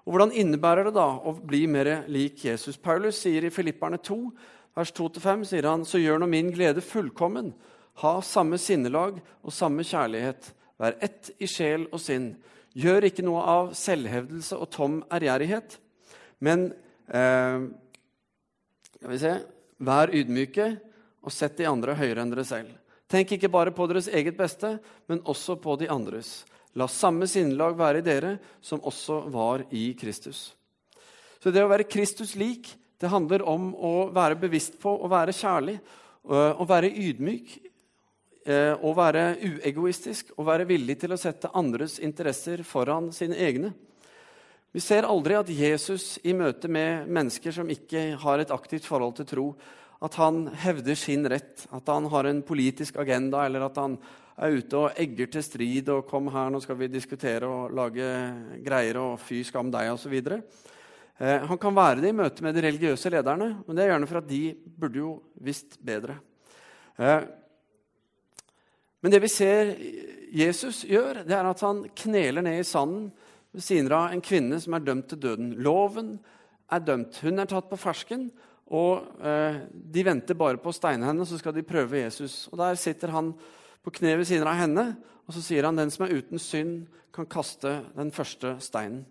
Og 0.08 0.14
Hvordan 0.16 0.32
innebærer 0.40 0.88
det 0.88 0.94
da 0.96 1.08
å 1.20 1.34
bli 1.36 1.66
mer 1.68 2.06
lik 2.08 2.46
Jesus? 2.48 2.78
Paulus 2.80 3.20
sier 3.20 3.44
i 3.44 3.52
Filipperne 3.52 4.00
2, 4.00 4.20
vers 4.78 4.94
2-5, 4.94 5.48
sier 5.50 5.66
han, 5.66 5.86
så 5.86 6.00
gjør 6.02 6.22
nå 6.22 6.30
min 6.30 6.52
glede 6.54 6.84
fullkommen. 6.86 7.52
Ha 8.04 8.14
samme 8.22 8.60
sinnelag 8.62 9.18
og 9.42 9.54
samme 9.54 9.86
kjærlighet. 9.88 10.52
Vær 10.78 11.00
ett 11.02 11.32
i 11.42 11.50
sjel 11.50 11.88
og 11.90 12.02
sinn. 12.02 12.36
Gjør 12.78 13.10
ikke 13.10 13.26
noe 13.26 13.42
av 13.50 13.72
selvhevdelse 13.78 14.58
og 14.62 14.70
tom 14.74 15.00
ærgjerrighet, 15.10 15.80
men 16.46 16.68
eh, 17.10 17.64
skal 18.94 19.14
vi 19.14 19.22
se, 19.22 19.32
vær 19.82 20.14
ydmyke 20.14 20.68
og 21.26 21.34
sett 21.34 21.58
de 21.58 21.66
andre 21.70 21.96
høyere 21.98 22.22
enn 22.22 22.34
dere 22.36 22.46
selv. 22.46 22.76
Tenk 23.10 23.34
ikke 23.34 23.50
bare 23.50 23.74
på 23.74 23.88
deres 23.90 24.12
eget 24.12 24.38
beste, 24.38 24.76
men 25.10 25.24
også 25.26 25.58
på 25.64 25.78
de 25.82 25.90
andres. 25.90 26.44
La 26.78 26.86
samme 26.92 27.26
sinnelag 27.26 27.78
være 27.80 28.04
i 28.04 28.06
dere 28.06 28.36
som 28.62 28.84
også 28.86 29.24
var 29.34 29.64
i 29.74 29.90
Kristus. 29.98 30.52
Så 31.42 31.54
det 31.54 31.64
å 31.64 31.72
være 31.72 31.88
Kristus 31.90 32.36
lik, 32.38 32.70
det 32.98 33.12
handler 33.12 33.44
om 33.46 33.72
å 33.76 33.94
være 34.14 34.40
bevisst 34.42 34.80
på 34.82 34.90
å 34.90 35.10
være 35.12 35.36
kjærlig, 35.36 35.78
å 36.28 36.66
være 36.68 36.90
ydmyk, 36.90 37.58
å 38.82 38.94
være 38.96 39.24
uegoistisk 39.44 40.32
og 40.38 40.48
være 40.48 40.68
villig 40.70 40.96
til 41.02 41.14
å 41.14 41.20
sette 41.20 41.52
andres 41.58 41.98
interesser 42.00 42.64
foran 42.66 43.12
sine 43.16 43.38
egne. 43.44 43.74
Vi 44.72 44.84
ser 44.84 45.08
aldri 45.08 45.36
at 45.38 45.50
Jesus 45.52 46.18
i 46.28 46.36
møte 46.38 46.70
med 46.72 47.08
mennesker 47.10 47.56
som 47.56 47.70
ikke 47.72 48.12
har 48.22 48.44
et 48.44 48.54
aktivt 48.54 48.88
forhold 48.88 49.16
til 49.18 49.30
tro, 49.30 49.48
at 50.04 50.14
han 50.20 50.46
hevder 50.62 50.96
sin 51.00 51.26
rett, 51.26 51.66
at 51.74 51.88
han 51.90 52.06
har 52.12 52.28
en 52.30 52.44
politisk 52.46 53.00
agenda, 53.02 53.46
eller 53.46 53.66
at 53.66 53.80
han 53.82 53.96
er 54.38 54.60
ute 54.60 54.78
og 54.78 55.00
egger 55.02 55.32
til 55.34 55.44
strid 55.44 55.90
og 55.90 56.06
'Kom 56.08 56.28
her, 56.28 56.50
nå 56.50 56.62
skal 56.62 56.76
vi 56.76 56.88
diskutere 56.88 57.48
og 57.48 57.72
lage 57.74 58.06
greier', 58.64 59.02
og 59.02 59.20
'fy 59.20 59.44
skam 59.44 59.72
deg', 59.72 59.94
osv. 59.94 60.22
Eh, 61.18 61.42
han 61.50 61.58
kan 61.58 61.76
være 61.76 62.02
det 62.04 62.12
i 62.12 62.18
møte 62.18 62.46
med 62.46 62.54
de 62.54 62.62
religiøse 62.68 63.10
lederne, 63.10 63.50
men 63.66 63.78
det 63.78 63.84
er 63.84 63.94
gjerne 63.94 64.10
for 64.10 64.22
at 64.22 64.30
de 64.30 64.42
burde 64.78 65.02
jo 65.02 65.12
visst 65.42 65.80
bedre. 65.82 66.20
Eh, 66.98 67.24
men 69.02 69.14
det 69.14 69.22
vi 69.24 69.32
ser 69.32 69.74
Jesus 70.34 70.84
gjør, 70.86 71.24
det 71.26 71.34
er 71.34 71.50
at 71.50 71.64
han 71.66 71.86
kneler 71.98 72.46
ned 72.46 72.60
i 72.62 72.68
sanden 72.68 73.10
ved 73.56 73.66
siden 73.66 73.90
av 73.96 74.12
en 74.12 74.22
kvinne 74.22 74.60
som 74.62 74.76
er 74.78 74.86
dømt 74.86 75.10
til 75.10 75.22
døden. 75.24 75.56
Loven 75.64 76.18
er 76.70 76.86
dømt. 76.86 77.18
Hun 77.24 77.42
er 77.42 77.50
tatt 77.50 77.70
på 77.72 77.80
fersken, 77.82 78.28
og 78.68 79.24
eh, 79.24 79.64
de 79.72 80.06
venter 80.06 80.38
bare 80.38 80.62
på 80.62 80.70
å 80.70 80.76
steine 80.76 81.08
henne, 81.08 81.26
så 81.26 81.40
skal 81.40 81.56
de 81.56 81.66
prøve 81.66 82.04
Jesus. 82.04 82.46
Og 82.52 82.60
Der 82.62 82.78
sitter 82.78 83.16
han 83.16 83.34
på 83.82 83.94
kne 83.96 84.18
ved 84.20 84.30
siden 84.30 84.50
av 84.50 84.60
henne, 84.60 84.90
og 85.26 85.34
så 85.34 85.42
sier 85.42 85.66
han 85.66 85.80
den 85.80 85.90
som 85.94 86.06
er 86.06 86.18
uten 86.20 86.42
synd, 86.42 86.82
kan 87.16 87.26
kaste 87.26 87.80
den 87.96 88.12
første 88.14 88.60
steinen. 88.62 89.08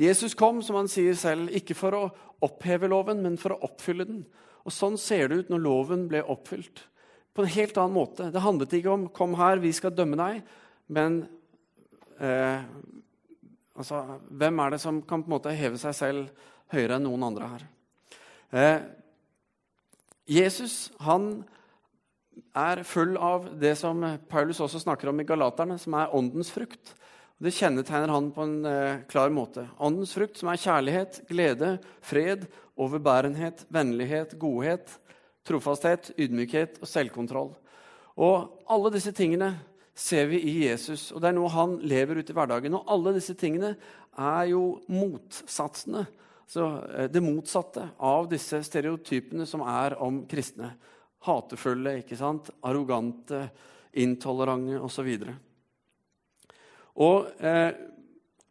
Jesus 0.00 0.34
kom, 0.34 0.62
som 0.62 0.78
han 0.80 0.90
sier 0.90 1.14
selv, 1.18 1.52
ikke 1.54 1.76
for 1.78 1.94
å 1.94 2.08
oppheve 2.44 2.90
loven, 2.90 3.22
men 3.22 3.38
for 3.40 3.54
å 3.54 3.60
oppfylle 3.68 4.06
den. 4.08 4.24
Og 4.64 4.74
Sånn 4.74 4.98
ser 4.98 5.28
det 5.30 5.44
ut 5.44 5.52
når 5.52 5.62
loven 5.62 6.08
ble 6.10 6.24
oppfylt. 6.24 6.82
På 7.34 7.44
en 7.44 7.52
helt 7.54 7.78
annen 7.78 7.94
måte. 7.94 8.30
Det 8.32 8.42
handlet 8.42 8.72
ikke 8.72 8.90
om 8.90 9.08
'kom 9.08 9.34
her, 9.34 9.58
vi 9.58 9.72
skal 9.72 9.90
dømme 9.90 10.16
deg', 10.16 10.42
men 10.88 11.28
eh, 12.20 12.62
altså, 13.76 14.20
hvem 14.30 14.58
er 14.58 14.70
det 14.70 14.80
som 14.80 15.02
kan 15.02 15.22
på 15.22 15.26
en 15.26 15.38
måte 15.38 15.56
heve 15.56 15.78
seg 15.78 15.94
selv 15.94 16.28
høyere 16.72 16.96
enn 16.96 17.02
noen 17.02 17.22
andre 17.22 17.48
her? 17.48 17.66
Eh, 18.52 18.80
Jesus 20.28 20.92
han 21.00 21.44
er 22.54 22.82
full 22.82 23.16
av 23.16 23.58
det 23.60 23.76
som 23.78 24.00
Paulus 24.28 24.60
også 24.60 24.78
snakker 24.78 25.08
om 25.08 25.20
i 25.20 25.24
Galaterne, 25.24 25.78
som 25.78 25.94
er 25.94 26.14
åndens 26.14 26.50
frukt. 26.50 26.94
Det 27.42 27.50
kjennetegner 27.50 28.12
han 28.14 28.30
på 28.32 28.44
en 28.46 28.58
eh, 28.68 29.02
klar 29.10 29.32
måte. 29.34 29.66
Åndens 29.82 30.14
frukt, 30.14 30.38
som 30.38 30.52
er 30.52 30.60
kjærlighet, 30.60 31.20
glede, 31.28 31.74
fred, 32.04 32.46
overbærenhet, 32.78 33.64
vennlighet, 33.74 34.36
godhet, 34.38 34.94
trofasthet, 35.46 36.12
ydmykhet 36.18 36.78
og 36.80 36.88
selvkontroll. 36.88 37.52
Og 38.14 38.60
alle 38.70 38.92
disse 38.94 39.12
tingene 39.16 39.50
ser 39.94 40.28
vi 40.30 40.40
i 40.46 40.54
Jesus, 40.68 41.10
og 41.14 41.22
det 41.22 41.30
er 41.30 41.36
noe 41.36 41.50
han 41.54 41.76
lever 41.82 42.22
ut 42.22 42.30
i 42.30 42.36
hverdagen. 42.36 42.78
Og 42.78 42.90
alle 42.94 43.16
disse 43.18 43.34
tingene 43.38 43.74
er 44.14 44.50
jo 44.52 44.62
motsatsene, 44.94 46.06
altså 46.44 46.68
det 47.10 47.22
motsatte 47.24 47.88
av 47.98 48.28
disse 48.30 48.60
stereotypene 48.66 49.46
som 49.48 49.62
er 49.66 49.98
om 50.02 50.22
kristne 50.30 50.70
hatefulle, 51.24 51.98
ikke 52.02 52.18
sant? 52.18 52.50
arrogante, 52.62 53.48
intolerante 54.02 54.78
osv. 54.82 55.10
Og, 57.02 57.30
eh, 57.42 57.72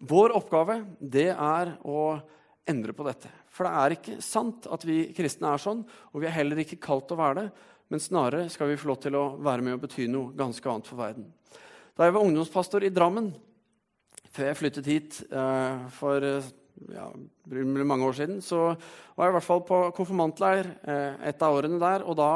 vår 0.04 0.34
oppgave 0.36 0.82
det 1.00 1.30
er 1.32 1.78
å 1.88 2.22
endre 2.68 2.96
på 2.96 3.06
dette. 3.08 3.30
For 3.54 3.68
det 3.68 3.74
er 3.78 3.96
ikke 3.96 4.18
sant 4.24 4.68
at 4.72 4.84
vi 4.88 5.14
kristne 5.16 5.54
er 5.54 5.62
sånn, 5.62 5.84
og 6.12 6.22
vi 6.22 6.28
er 6.28 6.36
heller 6.36 6.64
ikke 6.64 6.82
kalt 6.82 7.12
å 7.14 7.20
være 7.20 7.44
det. 7.44 7.48
Men 7.92 8.02
snarere 8.02 8.50
skal 8.50 8.72
vi 8.72 8.80
få 8.80 8.90
lov 8.90 9.00
til 9.04 9.16
å 9.20 9.38
være 9.44 9.62
med 9.62 9.78
og 9.78 9.84
bety 9.84 10.08
noe 10.10 10.34
ganske 10.36 10.66
annet 10.70 10.90
for 10.90 11.00
verden. 11.00 11.28
Da 11.94 12.08
jeg 12.08 12.16
var 12.16 12.26
ungdomspastor 12.26 12.88
i 12.88 12.92
Drammen, 12.94 13.30
før 14.34 14.50
jeg 14.50 14.58
flyttet 14.58 14.90
hit 14.90 15.20
eh, 15.30 15.84
for 15.94 16.26
ja, 16.90 17.08
mange 17.86 18.08
år 18.08 18.18
siden, 18.18 18.42
så 18.42 18.74
var 19.14 19.28
jeg 19.28 19.34
i 19.34 19.38
hvert 19.38 19.46
fall 19.46 19.62
på 19.68 19.80
konfirmantleir 19.94 20.72
eh, 20.90 21.30
et 21.30 21.46
av 21.46 21.60
årene 21.60 21.78
der. 21.82 22.08
Og 22.10 22.18
da 22.18 22.32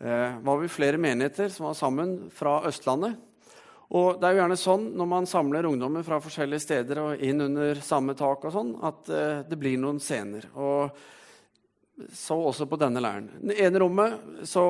eh, 0.00 0.38
var 0.40 0.62
vi 0.62 0.72
flere 0.72 1.00
menigheter 1.00 1.52
som 1.52 1.68
var 1.68 1.76
sammen 1.76 2.16
fra 2.34 2.62
Østlandet. 2.70 3.20
Og 3.88 4.18
det 4.20 4.28
er 4.28 4.34
jo 4.34 4.40
gjerne 4.42 4.58
sånn 4.60 4.90
når 5.00 5.08
man 5.08 5.28
samler 5.28 5.68
ungdommer 5.68 6.04
fra 6.04 6.18
forskjellige 6.20 6.60
steder 6.60 7.00
og 7.00 7.22
inn 7.24 7.40
under 7.46 7.80
samme 7.84 8.12
tak, 8.18 8.44
og 8.44 8.52
sånn, 8.52 8.74
at 8.84 9.08
eh, 9.08 9.40
det 9.48 9.56
blir 9.60 9.78
noen 9.80 10.00
scener. 10.02 10.44
Og 10.60 10.92
så 12.12 12.36
også 12.36 12.68
på 12.68 12.78
denne 12.80 13.00
leiren. 13.02 13.30
I 13.40 13.50
det 13.50 13.58
ene 13.64 13.80
rommet 13.82 14.44
så 14.46 14.66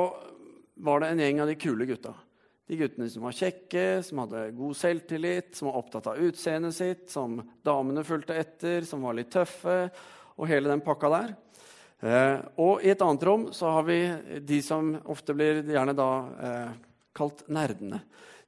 var 0.79 1.03
det 1.03 1.11
en 1.11 1.23
gjeng 1.25 1.43
av 1.43 1.51
de 1.51 1.59
kule 1.59 1.89
gutta. 1.89 2.15
De 2.69 2.77
guttene 2.77 3.09
som 3.11 3.25
var 3.27 3.35
kjekke, 3.35 3.85
som 4.05 4.23
hadde 4.23 4.45
god 4.57 4.77
selvtillit, 4.77 5.51
som 5.57 5.71
var 5.71 5.81
opptatt 5.81 6.09
av 6.13 6.23
utseendet 6.23 6.77
sitt, 6.77 7.05
som 7.11 7.41
damene 7.65 8.05
fulgte 8.07 8.37
etter, 8.39 8.87
som 8.87 9.03
var 9.03 9.19
litt 9.19 9.33
tøffe, 9.35 9.81
og 10.39 10.51
hele 10.51 10.71
den 10.71 10.85
pakka 10.85 11.11
der. 11.17 11.35
Eh, 12.07 12.37
og 12.63 12.85
i 12.87 12.93
et 12.93 13.03
annet 13.03 13.25
rom 13.27 13.49
så 13.57 13.73
har 13.75 13.89
vi 13.89 13.99
de 14.47 14.61
som 14.63 14.93
ofte 15.11 15.35
blir 15.35 15.65
gjerne 15.67 15.97
da 15.99 16.11
eh, 16.49 16.77
kalt 17.19 17.43
nerdene. 17.51 17.99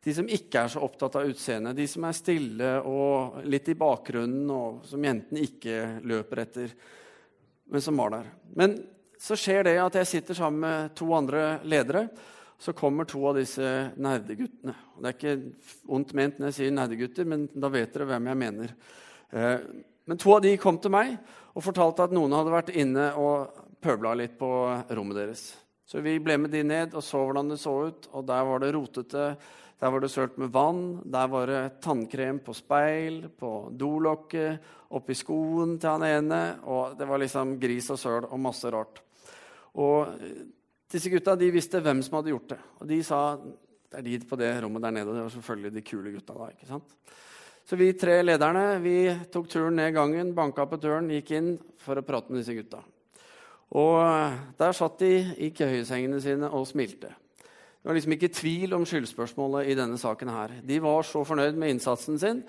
De 0.05 0.15
som 0.17 0.29
ikke 0.33 0.63
er 0.63 0.73
så 0.73 0.81
opptatt 0.85 1.19
av 1.21 1.29
utseendet, 1.29 1.77
de 1.77 1.87
som 1.91 2.07
er 2.09 2.17
stille 2.17 2.73
og 2.89 3.43
litt 3.45 3.69
i 3.69 3.77
bakgrunnen, 3.77 4.49
og 4.49 4.83
som 4.89 5.05
jentene 5.05 5.45
ikke 5.45 5.77
løper 6.09 6.45
etter, 6.47 6.75
men 7.71 7.85
som 7.85 8.01
var 8.01 8.15
der. 8.15 8.31
Men 8.57 8.79
så 9.21 9.37
skjer 9.37 9.69
det 9.69 9.77
at 9.83 9.99
jeg 10.01 10.09
sitter 10.09 10.39
sammen 10.39 10.65
med 10.65 10.95
to 10.97 11.11
andre 11.13 11.59
ledere 11.69 12.07
så 12.61 12.73
kommer 12.73 13.05
to 13.09 13.23
av 13.29 13.39
disse 13.39 13.65
nerdeguttene. 13.97 14.75
Det 15.01 15.09
er 15.09 15.15
ikke 15.17 15.71
ondt 15.97 16.11
ment 16.17 16.37
når 16.37 16.51
jeg 16.51 16.57
sier 16.59 16.75
nerdegutter, 16.77 17.25
men 17.25 17.47
da 17.57 17.71
vet 17.73 17.95
dere 17.95 18.09
hvem 18.11 18.29
jeg 18.29 18.39
mener. 18.43 18.75
Eh, 19.33 19.63
men 20.05 20.21
to 20.21 20.35
av 20.35 20.43
de 20.45 20.53
kom 20.61 20.77
til 20.83 20.93
meg 20.93 21.15
og 21.55 21.65
fortalte 21.65 22.05
at 22.05 22.13
noen 22.13 22.35
hadde 22.37 22.53
vært 22.53 22.75
inne 22.77 23.07
og 23.17 23.63
pøbla 23.81 24.13
litt 24.21 24.37
på 24.37 24.51
rommet 24.93 25.23
deres. 25.23 25.47
Så 25.89 26.05
vi 26.05 26.19
ble 26.21 26.37
med 26.37 26.53
de 26.53 26.61
ned 26.69 26.93
og 26.93 27.03
så 27.03 27.23
hvordan 27.25 27.49
det 27.55 27.59
så 27.63 27.73
ut. 27.89 28.11
Og 28.13 28.29
der 28.29 28.45
var 28.47 28.61
det 28.61 28.75
rotete. 28.77 29.25
Der 29.81 29.91
var 29.91 30.03
det 30.03 30.11
sølt 30.13 30.37
med 30.39 30.53
vann. 30.53 31.01
Der 31.09 31.29
var 31.33 31.49
det 31.49 31.63
tannkrem 31.81 32.43
på 32.45 32.53
speil, 32.57 33.23
på 33.33 33.71
dolokket, 33.73 34.61
oppi 34.93 35.17
skoen 35.17 35.79
til 35.81 35.95
han 35.95 36.05
ene. 36.05 36.43
Og 36.69 36.99
det 36.99 37.09
var 37.09 37.23
liksom 37.23 37.57
gris 37.61 37.89
og 37.95 38.01
søl 38.01 38.29
og 38.29 38.43
masse 38.43 38.71
rart. 38.73 39.01
Og 39.81 40.21
disse 40.91 41.11
gutta 41.13 41.37
de 41.39 41.49
visste 41.55 41.81
hvem 41.81 42.03
som 42.05 42.19
hadde 42.19 42.35
gjort 42.35 42.53
det. 42.53 42.61
Og 42.81 42.89
de 42.91 43.01
sa 43.07 43.23
det 43.91 43.99
er 43.99 44.07
de 44.07 44.19
på 44.23 44.39
det 44.39 44.53
rommet 44.63 44.85
der 44.85 44.95
nede. 44.95 45.09
Og 45.09 45.17
Det 45.17 45.23
var 45.23 45.35
selvfølgelig 45.35 45.75
de 45.75 45.83
kule 45.83 46.13
gutta. 46.13 46.35
da, 46.35 46.51
ikke 46.53 46.67
sant? 46.67 46.97
Så 47.65 47.77
vi 47.77 47.93
tre 47.93 48.23
lederne 48.23 48.81
vi 48.83 48.97
tok 49.33 49.49
turen 49.49 49.77
ned 49.77 49.95
gangen, 49.95 50.35
banka 50.35 50.65
på 50.67 50.79
døren, 50.81 51.11
gikk 51.11 51.31
inn 51.39 51.51
for 51.79 51.99
å 51.99 52.03
prate 52.03 52.31
med 52.31 52.41
disse 52.43 52.55
gutta. 52.55 52.83
Og 53.79 54.03
der 54.59 54.73
satt 54.75 54.99
de 54.99 55.13
i 55.39 55.51
køyesengene 55.55 56.21
sine 56.23 56.51
og 56.51 56.67
smilte. 56.67 57.13
Det 57.81 57.89
var 57.89 57.97
liksom 57.97 58.13
ikke 58.13 58.29
tvil 58.37 58.75
om 58.77 58.83
skyldspørsmålet 58.85 59.71
i 59.73 59.75
denne 59.79 59.97
saken 59.97 60.29
her. 60.29 60.53
De 60.69 60.77
var 60.85 61.07
så 61.09 61.23
fornøyd 61.25 61.57
med 61.57 61.73
innsatsen 61.73 62.19
sin. 62.21 62.43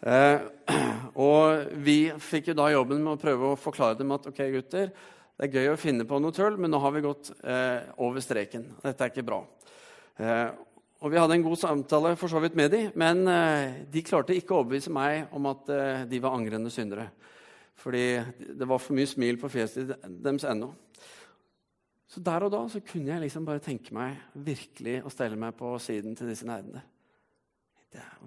Eh, 0.00 0.40
og 1.28 1.74
vi 1.84 1.98
fikk 2.16 2.48
jo 2.48 2.54
da 2.56 2.70
jobben 2.72 3.02
med 3.04 3.12
å 3.12 3.20
prøve 3.20 3.50
å 3.50 3.58
forklare 3.60 3.98
dem 3.98 4.14
at 4.16 4.30
ok, 4.30 4.40
gutter, 4.54 4.88
Det 5.36 5.48
er 5.48 5.56
gøy 5.56 5.68
å 5.72 5.80
finne 5.80 6.04
på 6.08 6.16
noe 6.20 6.32
tull, 6.36 6.56
men 6.60 6.72
nå 6.72 6.80
har 6.80 6.92
vi 6.92 7.04
gått 7.04 7.30
eh, 7.44 7.92
over 8.00 8.24
streken. 8.24 8.64
Dette 8.80 9.04
er 9.04 9.12
ikke 9.12 9.24
bra. 9.28 9.42
Eh, 10.16 10.48
og 11.00 11.12
Vi 11.12 11.20
hadde 11.20 11.36
en 11.36 11.44
god 11.44 11.60
samtale 11.60 12.16
for 12.16 12.32
så 12.32 12.40
vidt 12.40 12.56
med 12.56 12.72
dem, 12.72 12.90
men 12.92 13.24
de 13.88 14.02
klarte 14.04 14.36
ikke 14.36 14.52
å 14.52 14.58
overbevise 14.60 14.92
meg 14.92 15.32
om 15.32 15.46
at 15.48 15.70
de 16.10 16.18
var 16.20 16.36
angrende 16.36 16.68
syndere. 16.68 17.06
Fordi 17.80 18.20
det 18.36 18.68
var 18.68 18.82
for 18.84 18.92
mye 18.98 19.08
smil 19.08 19.40
på 19.40 19.48
fjeset 19.48 19.94
deres 20.04 20.44
ennå. 20.44 20.68
Så 22.10 22.22
der 22.26 22.42
og 22.42 22.50
da 22.50 22.64
så 22.66 22.80
kunne 22.82 23.12
jeg 23.12 23.22
liksom 23.22 23.44
bare 23.46 23.62
tenke 23.62 23.94
meg 23.94 24.18
virkelig 24.34 24.96
å 25.06 25.12
stelle 25.14 25.38
meg 25.38 25.54
på 25.58 25.70
siden 25.82 26.16
til 26.18 26.30
disse 26.30 26.46
nerdene. 26.48 26.82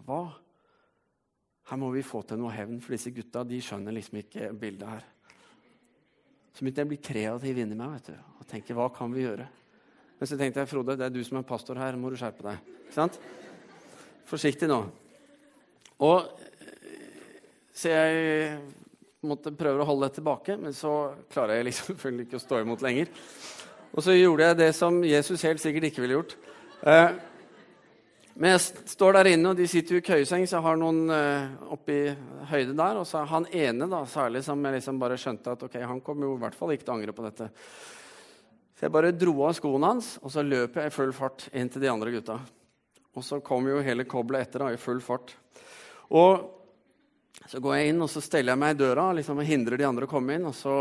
Hva? 0.06 0.22
Her 1.68 1.80
må 1.80 1.90
vi 1.92 2.04
få 2.04 2.22
til 2.28 2.40
noe 2.40 2.52
hevn, 2.56 2.80
for 2.84 2.96
disse 2.96 3.12
gutta 3.16 3.44
de 3.48 3.60
skjønner 3.63 3.96
liksom 3.96 4.22
ikke 4.22 4.52
bildet 4.60 4.88
her. 4.88 5.10
Så 6.54 6.62
begynte 6.62 6.84
jeg 6.84 6.88
å 6.88 6.92
bli 6.94 7.02
kreativ 7.10 7.60
inni 7.60 7.75
meg 7.75 7.98
vet 7.98 8.12
du, 8.12 8.16
og 8.40 8.48
tenke 8.48 8.75
hva 8.78 8.88
kan 8.94 9.12
vi 9.12 9.25
gjøre? 9.25 9.48
Men 10.20 10.30
så 10.30 10.38
tenkte 10.40 10.62
jeg 10.62 10.70
Frode, 10.70 10.96
det 11.00 11.08
er 11.08 11.12
du 11.12 11.20
som 11.25 11.40
er 11.40 11.48
pastor 11.48 11.80
her, 11.82 11.98
må 12.00 12.12
du 12.12 12.16
skjerpe 12.20 12.46
deg. 12.46 12.72
Ikke 12.86 12.96
sant? 12.96 13.18
Forsiktig 14.30 14.70
nå. 14.72 14.80
Og 16.08 16.30
Så 17.74 17.90
jeg 17.90 18.60
måtte 19.25 19.52
prøve 19.58 19.82
å 19.82 19.88
holde 19.90 20.06
det 20.06 20.20
tilbake, 20.20 20.56
men 20.62 20.75
så 20.78 21.16
klarer 21.34 21.58
jeg 21.58 21.68
liksom 21.72 21.88
selvfølgelig 21.92 22.28
ikke 22.28 22.40
å 22.40 22.44
stå 22.44 22.60
imot 22.62 22.86
lenger. 22.86 23.10
Og 23.94 24.02
så 24.02 24.16
gjorde 24.18 24.50
jeg 24.50 24.58
det 24.58 24.72
som 24.74 25.04
Jesus 25.06 25.46
helt 25.46 25.62
sikkert 25.62 25.90
ikke 25.90 26.02
ville 26.02 26.18
gjort. 26.18 26.36
Eh, 26.82 27.12
men 28.34 28.56
jeg 28.56 28.62
står 28.90 29.20
der 29.20 29.30
inne, 29.36 29.52
og 29.52 29.60
de 29.60 29.68
sitter 29.70 29.96
jo 29.96 30.02
i 30.02 30.06
køyeseng, 30.06 30.48
så 30.50 30.58
jeg 30.58 30.66
har 30.66 30.80
noen 30.82 31.04
eh, 31.14 31.92
i 31.94 32.00
høyde 32.50 32.74
der. 32.74 32.98
Og 32.98 33.06
så 33.06 33.20
er 33.22 33.30
han 33.30 33.46
ene 33.54 33.90
da, 33.92 34.02
særlig 34.10 34.42
som 34.48 34.66
jeg 34.66 34.80
liksom 34.80 35.02
bare 35.02 35.20
skjønte 35.22 35.54
at 35.54 35.68
ok, 35.68 35.78
han 35.86 36.02
kommer 36.06 36.26
jo 36.26 36.40
i 36.40 36.42
hvert 36.42 36.58
fall 36.58 36.74
ikke 36.74 36.88
til 36.88 36.96
å 36.96 36.98
angre 36.98 37.14
på 37.14 37.28
dette. 37.28 37.52
Så 38.74 38.88
jeg 38.88 38.96
bare 38.96 39.14
dro 39.14 39.36
av 39.46 39.54
skoene 39.60 39.94
hans, 39.94 40.16
og 40.26 40.34
så 40.34 40.42
løp 40.42 40.82
jeg 40.82 40.90
i 40.90 40.96
full 40.96 41.14
fart 41.14 41.46
inn 41.54 41.70
til 41.70 41.86
de 41.86 41.94
andre 41.94 42.16
gutta. 42.16 42.40
Og 43.14 43.22
så 43.22 43.38
kom 43.46 43.70
jo 43.70 43.84
hele 43.86 44.10
koblet 44.10 44.48
etter 44.48 44.66
da, 44.66 44.74
i 44.74 44.82
full 44.82 45.04
fart. 45.06 45.36
Og 46.18 46.50
så 47.46 47.62
går 47.62 47.78
jeg 47.78 47.94
inn 47.94 48.02
og 48.02 48.10
så 48.10 48.22
steller 48.24 48.56
jeg 48.56 48.62
meg 48.64 48.74
i 48.74 48.80
døra 48.80 49.12
liksom, 49.14 49.38
og 49.38 49.46
hindrer 49.46 49.78
de 49.78 49.86
andre 49.86 50.08
å 50.08 50.10
komme 50.10 50.40
inn. 50.40 50.50
Og 50.50 50.58
så 50.58 50.78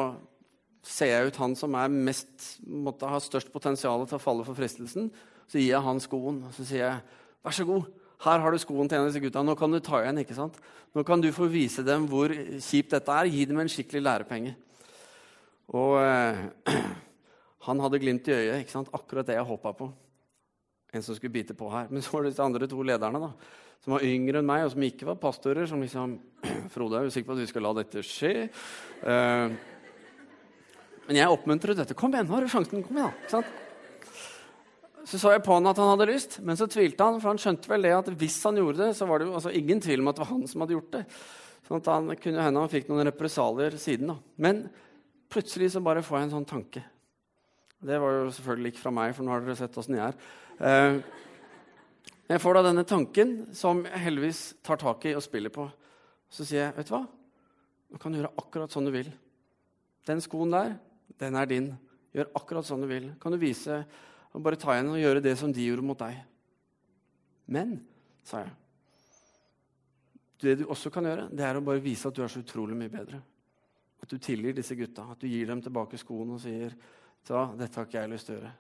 ser 0.83 1.13
jeg 1.13 1.31
ut 1.31 1.41
han 1.43 1.55
som 1.59 1.75
er 1.79 1.93
mest, 1.93 2.57
måtte 2.67 3.11
ha 3.11 3.21
størst 3.23 3.53
potensial 3.55 4.03
til 4.07 4.19
å 4.19 4.23
falle 4.23 4.47
for 4.47 4.59
fristelsen. 4.59 5.11
Så 5.47 5.61
gir 5.61 5.73
jeg 5.75 5.85
han 5.85 6.01
skoen 6.03 6.43
og 6.49 6.55
så 6.57 6.67
sier 6.67 6.85
jeg, 6.87 7.21
vær 7.43 7.55
så 7.55 7.67
god, 7.69 7.91
her 8.23 8.43
har 8.43 8.55
du 8.55 8.61
skoen 8.63 8.91
til 8.91 8.99
en 8.99 9.05
av 9.05 9.11
disse 9.11 9.23
gutta. 9.23 9.43
Nå 9.43 9.57
kan 9.59 9.73
du 9.73 9.81
ta 9.83 9.99
igjen. 10.03 10.21
ikke 10.23 10.37
sant? 10.37 10.59
Nå 10.95 11.03
kan 11.07 11.23
du 11.23 11.33
få 11.35 11.49
vise 11.51 11.83
dem 11.87 12.07
hvor 12.11 12.31
kjipt 12.31 12.95
dette 12.95 13.15
er. 13.15 13.31
Gi 13.31 13.47
dem 13.51 13.59
en 13.59 13.71
skikkelig 13.71 14.03
lærepenge. 14.05 14.53
Og 15.75 15.97
eh, 16.03 16.45
Han 17.67 17.79
hadde 17.83 17.99
glimt 18.03 18.27
i 18.27 18.35
øyet. 18.35 18.63
ikke 18.63 18.75
sant? 18.75 18.93
Akkurat 18.95 19.27
det 19.27 19.35
jeg 19.39 19.47
håpa 19.47 19.75
på. 19.79 19.91
En 20.95 21.03
som 21.03 21.19
skulle 21.19 21.35
bite 21.35 21.55
på 21.59 21.71
her. 21.71 21.91
Men 21.91 22.03
så 22.03 22.15
var 22.15 22.23
det 22.23 22.33
disse 22.35 22.47
andre 22.47 22.69
to 22.71 22.83
lederne 22.83 23.21
da, 23.23 23.33
som 23.83 23.95
var 23.97 24.07
yngre 24.07 24.39
enn 24.39 24.47
meg, 24.47 24.65
og 24.67 24.73
som 24.75 24.83
ikke 24.87 25.09
var 25.09 25.19
pastorer. 25.23 25.67
Som 25.67 25.83
liksom 25.83 26.17
Frode, 26.75 26.99
er 26.99 27.07
du 27.07 27.15
sikker 27.15 27.33
på 27.33 27.39
at 27.39 27.43
vi 27.43 27.51
skal 27.51 27.67
la 27.67 27.75
dette 27.81 28.07
skje? 28.07 28.35
Uh, 29.03 29.55
men 31.09 31.19
jeg 31.19 31.35
oppmuntret 31.35 31.79
dette. 31.79 31.97
Kom 31.99 32.15
igjen, 32.15 32.29
nå 32.29 32.37
har 32.37 32.47
du 32.47 32.51
sjansen. 32.53 32.85
Kom 32.87 32.99
igjen. 32.99 33.15
Ikke 33.25 33.37
sant? 33.37 33.61
Så 35.09 35.19
så 35.19 35.33
jeg 35.35 35.43
på 35.43 35.57
han 35.57 35.67
at 35.67 35.81
han 35.83 35.91
hadde 35.91 36.07
lyst, 36.13 36.37
men 36.47 36.59
så 36.59 36.69
tvilte 36.71 37.05
han. 37.05 37.19
For 37.21 37.33
han 37.33 37.41
skjønte 37.43 37.71
vel 37.71 37.89
det 37.89 37.95
at 37.97 38.11
hvis 38.21 38.39
han 38.47 38.61
gjorde 38.61 38.85
det, 38.85 38.93
så 38.99 39.09
var 39.11 39.19
det 39.19 39.27
jo 39.29 39.35
altså, 39.39 39.55
ingen 39.59 39.83
tvil 39.83 40.05
om 40.05 40.13
at 40.13 40.19
det 40.19 40.25
var 40.25 40.31
han 40.31 40.47
som 40.51 40.63
hadde 40.63 40.77
gjort 40.77 40.95
det. 40.95 41.03
Sånn 41.67 41.83
at 41.83 41.91
han 41.91 42.15
kunne 42.23 42.47
hende 42.47 42.63
han 42.63 42.71
fikk 42.73 42.91
noen 42.91 43.09
represalier 43.11 43.77
siden. 43.83 44.13
da. 44.13 44.17
Men 44.47 44.63
plutselig 45.33 45.73
så 45.75 45.83
bare 45.83 46.05
får 46.07 46.19
jeg 46.19 46.29
en 46.29 46.35
sånn 46.37 46.49
tanke. 46.53 46.85
Det 47.83 47.99
var 47.99 48.15
jo 48.15 48.31
selvfølgelig 48.37 48.73
ikke 48.73 48.85
fra 48.85 48.95
meg, 48.95 49.15
for 49.17 49.27
nå 49.27 49.35
har 49.35 49.43
dere 49.43 49.59
sett 49.59 49.79
åssen 49.81 49.99
jeg 49.99 50.05
er. 50.07 50.19
Eh, 50.63 51.01
jeg 52.31 52.41
får 52.45 52.57
da 52.57 52.63
denne 52.69 52.87
tanken, 52.87 53.33
som 53.59 53.83
jeg 53.89 54.05
heldigvis 54.05 54.45
tar 54.63 54.79
tak 54.79 55.09
i 55.11 55.17
og 55.19 55.25
spiller 55.25 55.51
på. 55.53 55.67
Så 56.31 56.47
sier 56.47 56.69
jeg, 56.69 56.77
'Vet 56.77 56.87
du 56.89 56.95
hva? 56.95 57.07
Du 57.91 57.99
kan 57.99 58.15
gjøre 58.15 58.33
akkurat 58.39 58.71
sånn 58.71 58.87
du 58.87 58.93
vil.' 58.93 59.13
Den 60.07 60.21
skoen 60.21 60.51
der, 60.51 60.79
den 61.21 61.37
er 61.39 61.49
din. 61.51 61.69
Gjør 62.13 62.33
akkurat 62.39 62.67
sånn 62.69 62.85
du 62.85 62.89
vil. 62.91 63.11
Kan 63.21 63.35
du 63.35 63.41
vise 63.41 63.83
og 64.33 64.41
bare 64.45 64.57
ta 64.61 64.73
igjen 64.75 64.93
og 64.95 65.01
gjøre 65.01 65.25
det 65.25 65.35
som 65.41 65.53
de 65.53 65.67
gjorde 65.67 65.85
mot 65.85 65.99
deg. 66.01 66.17
Men, 67.53 67.77
sa 68.25 68.45
jeg, 68.45 68.55
det 70.43 70.57
du 70.63 70.65
også 70.73 70.91
kan 70.91 71.07
gjøre, 71.07 71.29
det 71.31 71.45
er 71.47 71.59
å 71.59 71.65
bare 71.65 71.83
vise 71.85 72.09
at 72.09 72.17
du 72.17 72.23
er 72.25 72.33
så 72.33 72.43
utrolig 72.43 72.77
mye 72.79 72.91
bedre. 72.93 73.21
At 74.03 74.11
du 74.11 74.19
tilgir 74.19 74.57
disse 74.57 74.75
gutta. 74.79 75.05
At 75.13 75.21
du 75.23 75.29
gir 75.31 75.47
dem 75.47 75.63
tilbake 75.63 76.01
skoene 76.01 76.39
og 76.39 76.43
sier 76.43 76.75
dette 77.23 77.79
har 77.79 77.87
ikke 77.87 78.01
jeg 78.01 78.11
lyst 78.11 78.27
til 78.27 78.35
å 78.35 78.41
gjøre. 78.41 78.53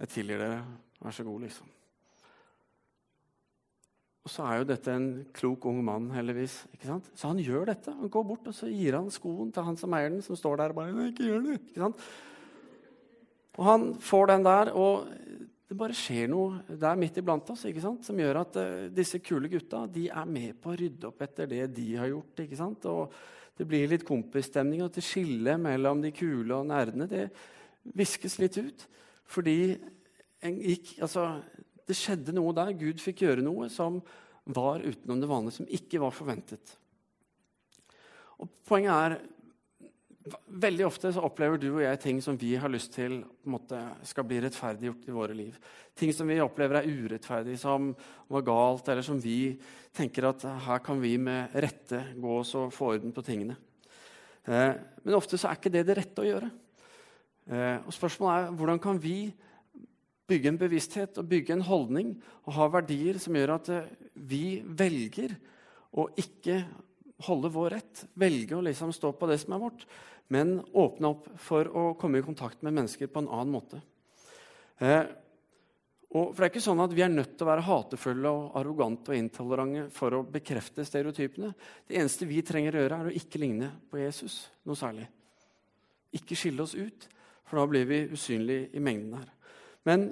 Jeg 0.00 0.12
tilgir 0.14 0.38
dere. 0.44 0.60
Vær 1.00 1.16
så 1.16 1.24
god, 1.26 1.46
liksom. 1.48 1.72
Og 4.20 4.32
så 4.32 4.44
er 4.44 4.58
jo 4.60 4.66
dette 4.68 4.92
en 4.92 5.06
klok 5.36 5.64
ung 5.70 5.78
mann, 5.84 6.10
heldigvis. 6.12 6.58
ikke 6.74 6.90
sant? 6.90 7.06
Så 7.16 7.30
han 7.30 7.40
gjør 7.40 7.70
dette. 7.70 7.94
Han 7.96 8.12
går 8.12 8.26
bort 8.28 8.50
og 8.50 8.56
så 8.56 8.68
gir 8.68 8.98
han 8.98 9.08
skoen 9.12 9.52
til 9.54 9.64
han 9.64 9.78
som 9.80 9.94
eier 9.96 10.12
den, 10.12 10.20
som 10.24 10.36
står 10.36 10.60
der 10.60 10.74
og 10.74 10.80
bare 10.80 11.06
ikke 11.08 11.28
gjør 11.28 11.46
det. 11.46 11.56
Ikke 11.70 11.84
sant? 11.86 12.04
Og 13.56 13.64
han 13.66 13.86
får 14.04 14.30
den 14.30 14.44
der, 14.44 14.72
og 14.76 15.08
det 15.70 15.78
bare 15.78 15.96
skjer 15.96 16.28
noe 16.30 16.78
der 16.80 16.98
midt 16.98 17.18
iblant 17.20 17.48
oss 17.52 17.62
ikke 17.68 17.82
sant? 17.82 18.04
som 18.06 18.18
gjør 18.18 18.40
at 18.42 18.56
uh, 18.58 18.86
disse 18.90 19.20
kule 19.22 19.50
gutta 19.52 19.84
de 19.90 20.08
er 20.10 20.26
med 20.26 20.56
på 20.60 20.72
å 20.72 20.78
rydde 20.80 21.06
opp 21.06 21.22
etter 21.24 21.48
det 21.50 21.68
de 21.76 21.86
har 21.94 22.10
gjort. 22.10 22.44
ikke 22.44 22.58
sant? 22.58 22.88
Og 22.90 23.14
det 23.56 23.66
blir 23.68 23.88
litt 23.88 24.06
kompisstemning, 24.08 24.82
og 24.84 24.92
det 24.94 25.04
skillet 25.04 25.60
mellom 25.60 26.00
de 26.04 26.12
kule 26.16 26.56
og 26.56 26.68
nerdene 26.68 27.08
det 27.08 27.26
viskes 27.96 28.38
litt 28.40 28.56
ut. 28.60 28.84
Fordi 29.30 29.58
en 30.44 30.56
gikk, 30.64 30.94
altså, 31.04 31.26
det 31.90 31.98
skjedde 31.98 32.34
noe 32.36 32.54
der. 32.56 32.72
Gud 32.78 33.02
fikk 33.02 33.24
gjøre 33.26 33.44
noe 33.44 33.68
som 33.72 34.00
var 34.50 34.82
utenom 34.82 35.20
det 35.20 35.28
vanlige, 35.30 35.58
som 35.60 35.68
ikke 35.68 36.00
var 36.02 36.14
forventet. 36.14 36.76
Og 38.40 38.48
Poenget 38.68 38.94
er 38.94 39.20
Veldig 40.30 40.84
ofte 40.84 41.08
så 41.16 41.22
opplever 41.24 41.56
du 41.58 41.70
og 41.70 41.80
jeg 41.80 41.98
ting 42.02 42.18
som 42.20 42.36
vi 42.38 42.50
har 42.60 42.68
lyst 42.70 42.92
til 42.92 43.22
måte, 43.48 43.78
skal 44.04 44.26
bli 44.28 44.36
rettferdiggjort 44.44 45.06
i 45.08 45.14
våre 45.16 45.34
liv. 45.34 45.54
Ting 45.96 46.12
som 46.12 46.28
vi 46.28 46.36
opplever 46.44 46.76
er 46.76 46.90
urettferdig, 46.90 47.56
som 47.58 47.88
var 48.28 48.44
galt, 48.44 48.90
eller 48.92 49.06
som 49.06 49.16
vi 49.18 49.54
tenker 49.96 50.28
at 50.28 50.44
her 50.66 50.82
kan 50.84 51.00
vi 51.00 51.14
med 51.18 51.56
rette 51.64 52.02
gå 52.20 52.36
oss 52.36 52.52
og 52.60 52.68
få 52.76 52.92
orden 52.92 53.16
på 53.16 53.24
tingene. 53.24 53.56
Eh, 54.44 54.76
men 54.76 55.16
ofte 55.16 55.40
så 55.40 55.48
er 55.48 55.58
ikke 55.58 55.72
det 55.72 55.86
det 55.88 55.96
rette 55.98 56.22
å 56.22 56.28
gjøre. 56.28 56.52
Eh, 57.48 57.76
og 57.80 57.96
Spørsmålet 57.96 58.50
er 58.50 58.60
hvordan 58.60 58.84
kan 58.84 59.00
vi 59.00 59.16
bygge 60.30 60.52
en 60.52 60.60
bevissthet 60.60 61.18
og 61.20 61.28
bygge 61.30 61.56
en 61.56 61.66
holdning 61.66 62.14
og 62.46 62.54
ha 62.56 62.68
verdier 62.78 63.18
som 63.22 63.36
gjør 63.36 63.56
at 63.56 63.72
eh, 63.74 63.90
vi 64.14 64.60
velger 64.64 65.34
å 65.98 66.06
ikke 66.20 66.62
holde 67.26 67.50
vår 67.52 67.74
rett, 67.74 68.04
velge 68.16 68.56
å 68.56 68.64
liksom 68.64 68.94
stå 68.96 69.12
på 69.18 69.28
det 69.28 69.40
som 69.42 69.56
er 69.56 69.64
vårt, 69.64 69.82
men 70.32 70.60
åpne 70.78 71.10
opp 71.10 71.26
for 71.42 71.68
å 71.76 71.88
komme 72.00 72.20
i 72.20 72.24
kontakt 72.24 72.62
med 72.64 72.76
mennesker 72.76 73.10
på 73.10 73.24
en 73.24 73.32
annen 73.34 73.52
måte. 73.52 73.80
Eh, 74.80 75.02
og 76.10 76.32
for 76.32 76.42
Det 76.42 76.46
er 76.46 76.50
ikke 76.50 76.64
sånn 76.64 76.82
at 76.82 76.94
vi 76.94 77.04
er 77.04 77.12
nødt 77.12 77.36
til 77.36 77.46
å 77.46 77.50
være 77.52 77.66
hatefulle 77.68 78.30
og 78.34 78.54
arrogante 78.58 79.12
og 79.12 79.18
intolerante 79.18 79.84
for 79.94 80.16
å 80.16 80.24
bekrefte 80.26 80.82
stereotypene. 80.86 81.52
Det 81.86 82.00
eneste 82.00 82.26
vi 82.26 82.42
trenger 82.42 82.74
å 82.74 82.82
gjøre, 82.82 82.98
er 82.98 83.10
å 83.10 83.18
ikke 83.20 83.38
ligne 83.42 83.68
på 83.90 84.00
Jesus 84.00 84.40
noe 84.66 84.78
særlig. 84.78 85.06
Ikke 86.18 86.38
skille 86.38 86.64
oss 86.64 86.74
ut, 86.74 87.06
for 87.46 87.60
da 87.60 87.66
blir 87.70 87.86
vi 87.86 88.00
usynlige 88.10 88.72
i 88.74 88.82
mengden 88.82 89.20
her. 89.20 89.28
Men 89.88 90.10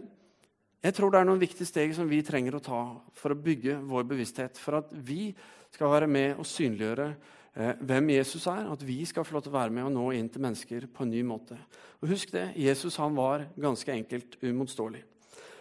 jeg 0.79 0.95
tror 0.95 1.11
det 1.11 1.21
er 1.21 1.27
noen 1.27 1.43
viktige 1.43 1.67
steg 1.67 1.93
som 1.97 2.07
vi 2.09 2.21
trenger 2.23 2.55
å 2.55 2.63
ta 2.63 2.83
for 3.19 3.35
å 3.35 3.41
bygge 3.43 3.81
vår 3.89 4.07
bevissthet. 4.13 4.61
For 4.63 4.79
at 4.79 4.93
vi 4.93 5.33
skal 5.75 5.91
være 5.91 6.09
med 6.11 6.39
og 6.39 6.47
synliggjøre 6.47 7.09
eh, 7.11 7.73
hvem 7.83 8.13
Jesus 8.15 8.47
er. 8.51 8.69
At 8.71 8.85
vi 8.87 9.01
skal 9.09 9.27
få 9.27 9.37
lov 9.37 9.47
til 9.47 9.53
å 9.53 9.59
være 9.59 9.75
med 9.75 9.89
og 9.89 9.95
nå 9.97 10.07
inn 10.17 10.31
til 10.33 10.45
mennesker 10.45 10.87
på 10.95 11.05
en 11.05 11.13
ny 11.13 11.25
måte. 11.27 11.59
Og 11.99 12.13
husk 12.13 12.31
det, 12.35 12.53
Jesus 12.57 12.99
han 13.03 13.17
var 13.19 13.49
ganske 13.59 13.91
enkelt 13.93 14.39
umotståelig. 14.45 15.03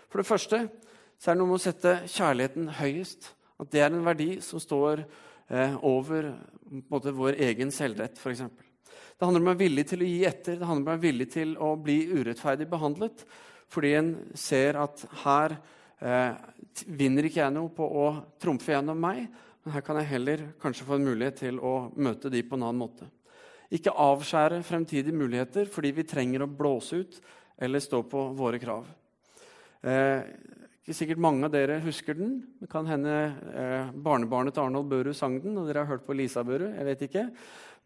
For 0.07 0.21
det 0.21 0.29
første 0.29 0.61
så 1.17 1.31
er 1.31 1.35
det 1.35 1.41
noe 1.41 1.49
med 1.49 1.57
å 1.57 1.65
sette 1.65 1.95
kjærligheten 2.13 2.69
høyest. 2.77 3.31
At 3.57 3.73
det 3.73 3.81
er 3.81 3.89
en 3.89 4.05
verdi 4.05 4.35
som 4.45 4.61
står 4.61 5.01
eh, 5.01 5.75
over 5.81 6.29
måte, 6.91 7.09
vår 7.15 7.39
egen 7.49 7.73
selvrett, 7.73 8.21
f.eks. 8.21 8.45
Det 9.17 9.25
handler 9.25 9.41
om 9.41 9.47
å 9.47 9.53
være 9.55 9.63
villig 9.63 9.87
til 9.89 10.03
å 10.03 10.07
gi 10.07 10.17
etter, 10.29 10.59
det 10.59 10.67
handler 10.67 10.83
om 10.83 10.87
å 10.91 10.93
være 10.93 11.05
villig 11.07 11.27
til 11.33 11.53
å 11.57 11.71
bli 11.81 11.95
urettferdig 12.13 12.67
behandlet. 12.69 13.23
Fordi 13.71 13.93
en 13.97 14.13
ser 14.37 14.79
at 14.79 15.03
her 15.23 15.57
eh, 15.99 16.37
vinner 16.87 17.27
ikke 17.27 17.41
jeg 17.43 17.55
noe 17.55 17.71
på 17.73 17.83
å 17.83 18.07
trumfe 18.41 18.73
gjennom 18.73 18.99
meg, 19.01 19.25
men 19.63 19.75
her 19.75 19.83
kan 19.83 19.99
jeg 19.99 20.11
heller 20.13 20.45
kanskje 20.61 20.87
få 20.87 20.97
en 20.97 21.07
mulighet 21.09 21.41
til 21.43 21.57
å 21.59 21.89
møte 21.99 22.31
de 22.31 22.43
på 22.47 22.55
en 22.55 22.67
annen 22.69 22.79
måte. 22.79 23.09
Ikke 23.73 23.91
avskjære 23.91 24.61
fremtidige 24.63 25.15
muligheter 25.15 25.67
fordi 25.67 25.91
vi 25.97 26.07
trenger 26.07 26.45
å 26.45 26.51
blåse 26.51 27.01
ut 27.01 27.17
eller 27.59 27.83
stå 27.83 27.99
på 28.07 28.29
våre 28.37 28.61
krav. 28.61 28.87
Eh, 29.83 30.23
ikke 30.87 30.95
sikkert 31.01 31.19
mange 31.19 31.43
av 31.43 31.51
dere 31.51 31.81
husker 31.83 32.15
den. 32.15 32.37
Det 32.61 32.69
kan 32.71 32.87
hende 32.87 33.11
eh, 33.51 33.89
barnebarnet 33.91 34.55
til 34.55 34.63
Arnold 34.63 34.87
Børud 34.87 35.17
sang 35.19 35.35
den, 35.43 35.57
og 35.59 35.67
dere 35.67 35.83
har 35.83 35.89
hørt 35.91 36.05
på 36.07 36.15
Lisa 36.15 36.45
Børud. 36.47 36.69
jeg 36.69 36.87
vet 36.87 37.03
ikke. 37.09 37.25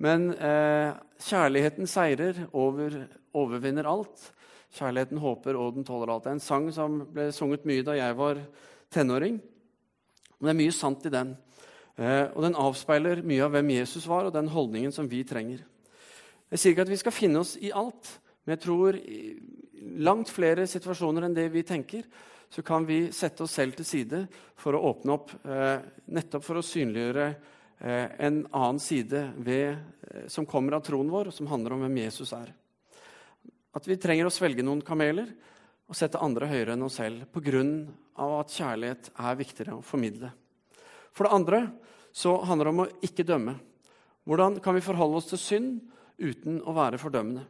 Men 0.02 0.32
eh, 0.34 0.96
kjærligheten 1.22 1.90
seirer, 1.90 2.46
over, 2.58 2.96
overvinner 3.38 3.90
alt. 3.90 4.32
Kjærligheten 4.74 5.22
håper, 5.22 5.60
og 5.60 5.76
den 5.76 5.86
tåler 5.86 6.10
alt. 6.10 6.26
Det 6.26 6.32
er 6.32 6.38
en 6.40 6.44
sang 6.44 6.70
som 6.74 7.02
ble 7.14 7.30
sunget 7.36 7.68
mye 7.70 7.86
da 7.86 7.98
jeg 8.00 8.18
var 8.18 8.42
tenåring. 8.94 9.38
Men 10.40 10.50
det 10.50 10.54
er 10.56 10.62
mye 10.64 10.74
sant 10.74 11.06
i 11.06 11.14
den. 11.14 11.36
Eh, 12.02 12.26
og 12.34 12.42
den 12.48 12.58
avspeiler 12.58 13.22
mye 13.28 13.46
av 13.46 13.54
hvem 13.54 13.76
Jesus 13.76 14.08
var, 14.10 14.26
og 14.26 14.34
den 14.34 14.50
holdningen 14.50 14.96
som 14.96 15.10
vi 15.12 15.22
trenger. 15.28 15.62
Jeg 16.52 16.60
sier 16.60 16.74
ikke 16.74 16.88
at 16.88 16.96
vi 16.96 17.00
skal 17.00 17.16
finne 17.16 17.44
oss 17.44 17.54
i 17.62 17.70
alt, 17.72 18.10
men 18.44 18.56
jeg 18.56 18.64
tror 18.66 18.98
i 18.98 19.22
langt 20.02 20.32
flere 20.34 20.66
situasjoner 20.68 21.28
enn 21.28 21.38
det 21.38 21.46
vi 21.54 21.64
tenker, 21.68 22.04
så 22.52 22.64
kan 22.66 22.84
vi 22.88 23.06
sette 23.16 23.46
oss 23.46 23.54
selv 23.56 23.78
til 23.78 23.88
side 23.88 24.26
for 24.60 24.76
å 24.76 24.82
åpne 24.90 25.14
opp, 25.14 25.32
eh, 25.46 25.78
nettopp 26.12 26.44
for 26.44 26.60
å 26.60 26.66
synliggjøre 26.66 27.28
en 27.82 28.44
annen 28.52 28.80
side 28.80 29.24
ved, 29.42 29.78
eh, 30.08 30.28
som 30.28 30.46
kommer 30.46 30.78
av 30.78 30.84
troen 30.86 31.10
vår, 31.10 31.32
som 31.32 31.48
handler 31.48 31.74
om 31.74 31.86
hvem 31.86 31.98
Jesus 32.04 32.34
er. 32.38 32.54
At 33.74 33.88
vi 33.88 33.98
trenger 33.98 34.28
å 34.28 34.34
svelge 34.34 34.64
noen 34.64 34.84
kameler 34.86 35.32
og 35.90 35.98
sette 35.98 36.22
andre 36.22 36.50
høyere 36.52 36.76
enn 36.76 36.86
oss 36.86 37.00
selv 37.00 37.26
pga. 37.34 37.88
at 38.22 38.54
kjærlighet 38.54 39.10
er 39.18 39.36
viktigere 39.36 39.74
å 39.78 39.84
formidle. 39.84 40.32
For 41.12 41.24
det 41.24 41.34
andre 41.34 41.72
så 42.14 42.44
handler 42.46 42.66
det 42.66 42.74
om 42.74 42.84
å 42.84 42.92
ikke 43.02 43.26
dømme. 43.26 43.56
Hvordan 44.28 44.62
kan 44.62 44.76
vi 44.76 44.82
forholde 44.82 45.18
oss 45.18 45.32
til 45.32 45.38
synd 45.38 45.82
uten 46.20 46.62
å 46.62 46.74
være 46.74 47.00
fordømmende? 47.02 47.48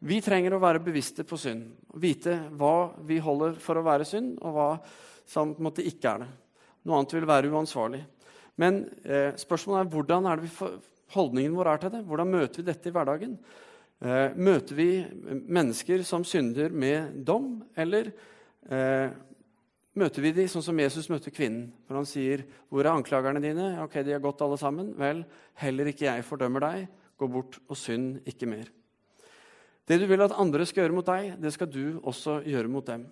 Vi 0.00 0.20
trenger 0.20 0.54
å 0.54 0.62
være 0.62 0.82
bevisste 0.82 1.22
på 1.22 1.36
synd, 1.38 1.76
vite 1.94 2.48
hva 2.58 2.94
vi 3.06 3.20
holder 3.22 3.54
for 3.62 3.78
å 3.78 3.84
være 3.86 4.04
synd, 4.04 4.38
og 4.42 4.54
hva 4.56 4.70
som 5.26 5.52
på 5.54 5.62
en 5.62 5.68
måte 5.68 5.84
ikke 5.86 6.08
er 6.10 6.24
det. 6.24 6.30
Noe 6.82 6.98
annet 6.98 7.14
vil 7.14 7.28
være 7.28 7.52
uansvarlig. 7.52 8.00
Men 8.60 8.84
eh, 9.04 9.32
spørsmålet 9.40 9.86
er 9.86 9.92
hvordan 9.92 10.28
er 10.28 10.42
vi 10.42 10.50
holdningen 11.14 11.56
vår 11.56 11.72
er 11.72 11.82
til 11.82 11.92
det. 11.94 12.02
Hvordan 12.08 12.32
møter 12.32 12.62
vi 12.62 12.68
dette 12.68 12.90
i 12.90 12.94
hverdagen? 12.94 13.36
Eh, 14.02 14.34
møter 14.34 14.78
vi 14.78 14.88
mennesker 15.46 16.02
som 16.06 16.24
synder 16.26 16.72
med 16.74 17.22
dom, 17.26 17.54
eller 17.78 18.10
eh, 18.68 19.14
møter 19.98 20.24
vi 20.24 20.34
de 20.36 20.48
sånn 20.50 20.64
som 20.64 20.80
Jesus 20.82 21.08
møtte 21.12 21.32
kvinnen? 21.34 21.70
Når 21.88 22.00
han 22.00 22.08
sier, 22.08 22.44
'Hvor 22.68 22.84
er 22.84 22.96
anklagerne 22.96 23.42
dine?' 23.42 23.78
'Ok, 23.82 24.02
de 24.02 24.12
har 24.12 24.24
gått 24.24 24.42
alle 24.42 24.58
sammen.' 24.58 24.94
'Vel, 24.98 25.24
heller 25.54 25.86
ikke 25.86 26.08
jeg 26.08 26.24
fordømmer 26.24 26.60
deg. 26.60 26.88
Gå 27.18 27.28
bort 27.30 27.58
og 27.68 27.76
synd 27.76 28.20
ikke 28.26 28.48
mer.' 28.48 28.72
Det 29.86 29.98
du 29.98 30.06
vil 30.06 30.22
at 30.22 30.32
andre 30.38 30.64
skal 30.66 30.84
gjøre 30.84 30.94
mot 30.94 31.06
deg, 31.06 31.40
det 31.42 31.52
skal 31.52 31.66
du 31.66 32.00
også 32.02 32.42
gjøre 32.46 32.70
mot 32.70 32.86
dem. 32.86 33.06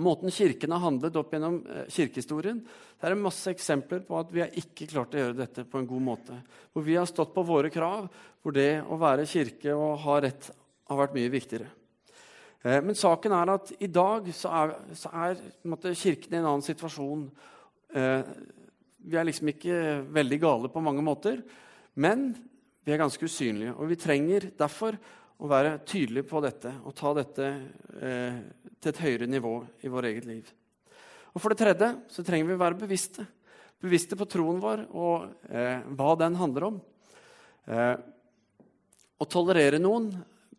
Måten 0.00 0.32
Kirken 0.32 0.72
har 0.72 0.80
handlet 0.86 1.16
opp 1.20 1.34
gjennom 1.34 1.58
eh, 1.68 1.84
kirkehistorien, 1.92 2.62
det 3.02 3.10
er 3.10 3.18
masse 3.18 3.50
eksempler 3.52 4.00
på 4.06 4.16
at 4.20 4.30
vi 4.32 4.40
har 4.40 4.54
ikke 4.56 4.88
klart 4.88 5.12
å 5.12 5.20
gjøre 5.20 5.36
dette 5.42 5.66
på 5.68 5.80
en 5.80 5.88
god 5.90 6.04
måte. 6.06 6.38
Hvor 6.72 6.86
vi 6.86 6.96
har 6.96 7.08
stått 7.10 7.34
på 7.34 7.44
våre 7.44 7.68
krav, 7.72 8.06
hvor 8.40 8.56
det 8.56 8.80
å 8.86 8.96
være 9.00 9.28
kirke 9.28 9.74
og 9.76 10.00
ha 10.06 10.18
rett 10.24 10.48
har 10.88 11.00
vært 11.02 11.16
mye 11.16 11.32
viktigere. 11.32 11.68
Eh, 12.62 12.78
men 12.84 12.96
saken 12.98 13.34
er 13.36 13.52
at 13.56 13.72
i 13.82 13.90
dag 13.90 14.28
så 14.36 14.52
er, 14.62 14.74
så 14.96 15.12
er 15.26 15.42
måte, 15.68 15.94
Kirken 15.98 16.36
i 16.36 16.40
en 16.40 16.48
annen 16.48 16.64
situasjon. 16.64 17.26
Eh, 17.92 18.32
vi 19.02 19.18
er 19.18 19.26
liksom 19.26 19.50
ikke 19.50 19.78
veldig 20.14 20.38
gale 20.40 20.70
på 20.72 20.84
mange 20.84 21.02
måter, 21.04 21.42
men 21.98 22.30
vi 22.86 22.94
er 22.94 23.02
ganske 23.02 23.26
usynlige. 23.26 23.74
Og 23.76 23.90
vi 23.90 23.98
trenger 24.00 24.48
derfor 24.58 24.96
å 25.42 25.50
være 25.50 25.80
tydelig 25.88 26.22
på 26.30 26.40
dette 26.44 26.70
og 26.86 26.94
ta 26.94 27.12
dette 27.18 27.46
eh, 27.98 28.40
til 28.78 28.92
et 28.92 29.00
høyere 29.02 29.26
nivå 29.30 29.56
i 29.82 29.90
vår 29.90 30.10
eget 30.12 30.28
liv. 30.28 30.50
Og 31.32 31.42
For 31.42 31.52
det 31.52 31.62
tredje 31.62 31.88
så 32.12 32.24
trenger 32.26 32.50
vi 32.50 32.56
å 32.58 32.62
være 32.62 32.78
bevisste. 32.84 33.26
Bevisste 33.82 34.18
på 34.18 34.28
troen 34.30 34.60
vår 34.62 34.84
og 34.94 35.32
eh, 35.50 35.82
hva 35.98 36.12
den 36.20 36.38
handler 36.38 36.68
om. 36.68 36.80
Eh, 37.66 37.94
å 39.18 39.28
tolerere 39.30 39.82
noen 39.82 40.12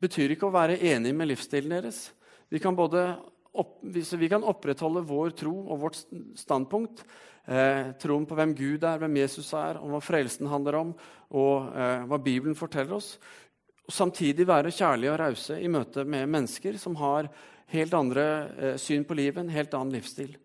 betyr 0.04 0.36
ikke 0.36 0.50
å 0.50 0.56
være 0.56 0.82
enig 0.92 1.14
med 1.16 1.32
livsstilen 1.32 1.78
deres. 1.78 2.10
Vi 2.52 2.60
kan, 2.64 2.76
opp, 2.76 3.78
vi 3.84 4.32
kan 4.32 4.44
opprettholde 4.44 5.06
vår 5.08 5.38
tro 5.40 5.54
og 5.64 5.86
vårt 5.86 6.02
standpunkt. 6.40 7.06
Eh, 7.44 7.92
troen 8.00 8.24
på 8.28 8.36
hvem 8.40 8.54
Gud 8.56 8.86
er, 8.88 9.00
hvem 9.02 9.18
Jesus 9.20 9.50
er, 9.60 9.80
om 9.84 9.92
hva 9.92 10.00
frelsen 10.04 10.48
handler 10.48 10.78
om, 10.80 10.94
og 11.36 11.74
eh, 11.76 12.06
hva 12.08 12.20
Bibelen 12.24 12.56
forteller 12.56 12.96
oss, 12.96 13.18
og 13.84 13.92
samtidig 13.92 14.46
være 14.48 14.72
kjærlige 14.72 15.12
og 15.12 15.20
rause 15.20 15.58
i 15.60 15.72
møte 15.72 16.06
med 16.08 16.30
mennesker 16.32 16.78
som 16.80 16.96
har 17.02 17.28
helt 17.74 17.94
andre 17.98 18.26
eh, 18.58 18.76
syn 18.80 19.04
på 19.08 19.18
livet, 19.18 19.42
en 19.42 19.52
helt 19.54 19.74
annen 19.76 19.96
livsstil. 19.98 20.36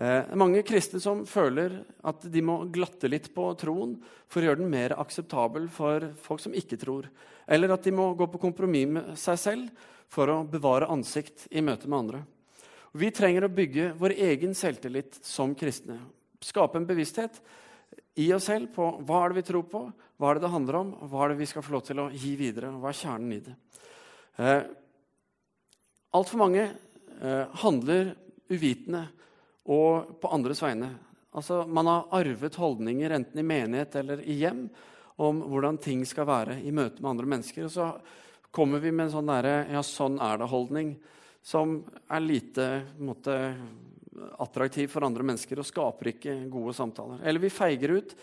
Eh, 0.00 0.20
det 0.26 0.34
er 0.34 0.40
mange 0.40 0.64
kristne 0.66 1.00
som 1.00 1.22
føler 1.28 1.78
at 2.04 2.26
de 2.32 2.42
må 2.44 2.58
glatte 2.72 3.08
litt 3.08 3.30
på 3.34 3.46
troen 3.60 3.96
for 4.28 4.42
å 4.42 4.50
gjøre 4.50 4.62
den 4.62 4.72
mer 4.72 4.96
akseptabel 5.00 5.70
for 5.72 6.10
folk 6.20 6.44
som 6.44 6.56
ikke 6.56 6.80
tror. 6.80 7.08
Eller 7.48 7.72
at 7.72 7.86
de 7.86 7.94
må 7.96 8.10
gå 8.18 8.28
på 8.30 8.42
kompromiss 8.42 8.92
med 8.98 9.16
seg 9.20 9.40
selv 9.40 9.88
for 10.10 10.28
å 10.28 10.42
bevare 10.44 10.90
ansikt 10.90 11.46
i 11.54 11.62
møte 11.64 11.88
med 11.88 11.98
andre. 12.02 12.22
Vi 12.92 13.12
trenger 13.14 13.46
å 13.46 13.54
bygge 13.54 13.92
vår 13.98 14.16
egen 14.18 14.56
selvtillit 14.58 15.20
som 15.22 15.54
kristne. 15.54 16.00
Skape 16.42 16.80
en 16.80 16.88
bevissthet 16.88 17.36
i 18.20 18.28
oss 18.36 18.48
selv 18.50 18.72
på 18.74 18.86
hva 19.06 19.24
er 19.24 19.32
det 19.32 19.40
vi 19.40 19.46
tror 19.48 19.66
på, 19.70 19.82
hva 20.20 20.30
er 20.30 20.38
det 20.38 20.44
det 20.44 20.52
handler 20.52 20.78
om, 20.80 20.92
og 21.00 21.10
hva 21.12 21.24
er 21.24 21.32
det 21.32 21.40
vi 21.40 21.48
skal 21.48 21.64
få 21.64 21.74
lov 21.76 21.84
til 21.86 22.02
å 22.02 22.10
gi 22.12 22.34
videre. 22.38 22.72
og 22.74 22.82
Hva 22.82 22.92
er 22.92 23.00
kjernen 23.00 23.34
i 23.36 23.40
det? 23.46 23.56
Eh, 24.40 24.62
Altfor 26.10 26.40
mange 26.40 26.64
eh, 26.66 27.58
handler 27.62 28.08
uvitende 28.50 29.04
og 29.70 30.16
på 30.18 30.30
andres 30.34 30.62
vegne. 30.64 30.88
Altså, 31.38 31.62
Man 31.70 31.86
har 31.86 32.08
arvet 32.18 32.56
holdninger 32.58 33.14
enten 33.14 33.38
i 33.38 33.46
menighet 33.46 33.94
eller 34.00 34.24
i 34.26 34.40
hjem 34.40 34.64
om 35.22 35.44
hvordan 35.46 35.78
ting 35.78 36.02
skal 36.08 36.26
være 36.26 36.58
i 36.66 36.72
møte 36.74 36.98
med 36.98 37.12
andre 37.12 37.30
mennesker. 37.30 37.68
Og 37.68 37.70
så 37.70 37.92
kommer 38.50 38.82
vi 38.82 38.90
med 38.90 39.06
en 39.06 39.14
sånn 39.14 39.30
derre 39.30 39.54
ja, 39.70 39.84
sånn 39.86 40.18
er 40.18 40.40
det-holdning 40.40 40.96
som 41.42 41.78
er 42.08 42.20
lite 42.20 42.66
måte, 43.00 43.36
attraktiv 44.42 44.90
for 44.92 45.06
andre 45.06 45.24
mennesker 45.24 45.60
og 45.60 45.68
skaper 45.68 46.12
ikke 46.12 46.36
gode 46.52 46.74
samtaler. 46.76 47.22
Eller 47.24 47.40
vi 47.42 47.52
feiger 47.52 47.94
ut 47.96 48.14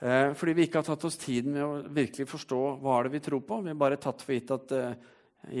eh, 0.00 0.30
fordi 0.38 0.54
vi 0.56 0.66
ikke 0.66 0.80
har 0.80 0.86
tatt 0.86 1.04
oss 1.08 1.20
tiden 1.20 1.56
med 1.56 1.64
å 1.66 1.82
virkelig 1.92 2.28
forstå 2.30 2.60
hva 2.80 2.98
er 2.98 3.08
det 3.08 3.16
vi 3.18 3.24
tror 3.26 3.42
på. 3.48 3.60
Vi 3.64 3.72
har 3.74 3.82
bare 3.82 4.00
tatt 4.00 4.24
for 4.24 4.36
gitt 4.36 4.54
at 4.54 4.72
eh, 4.78 4.94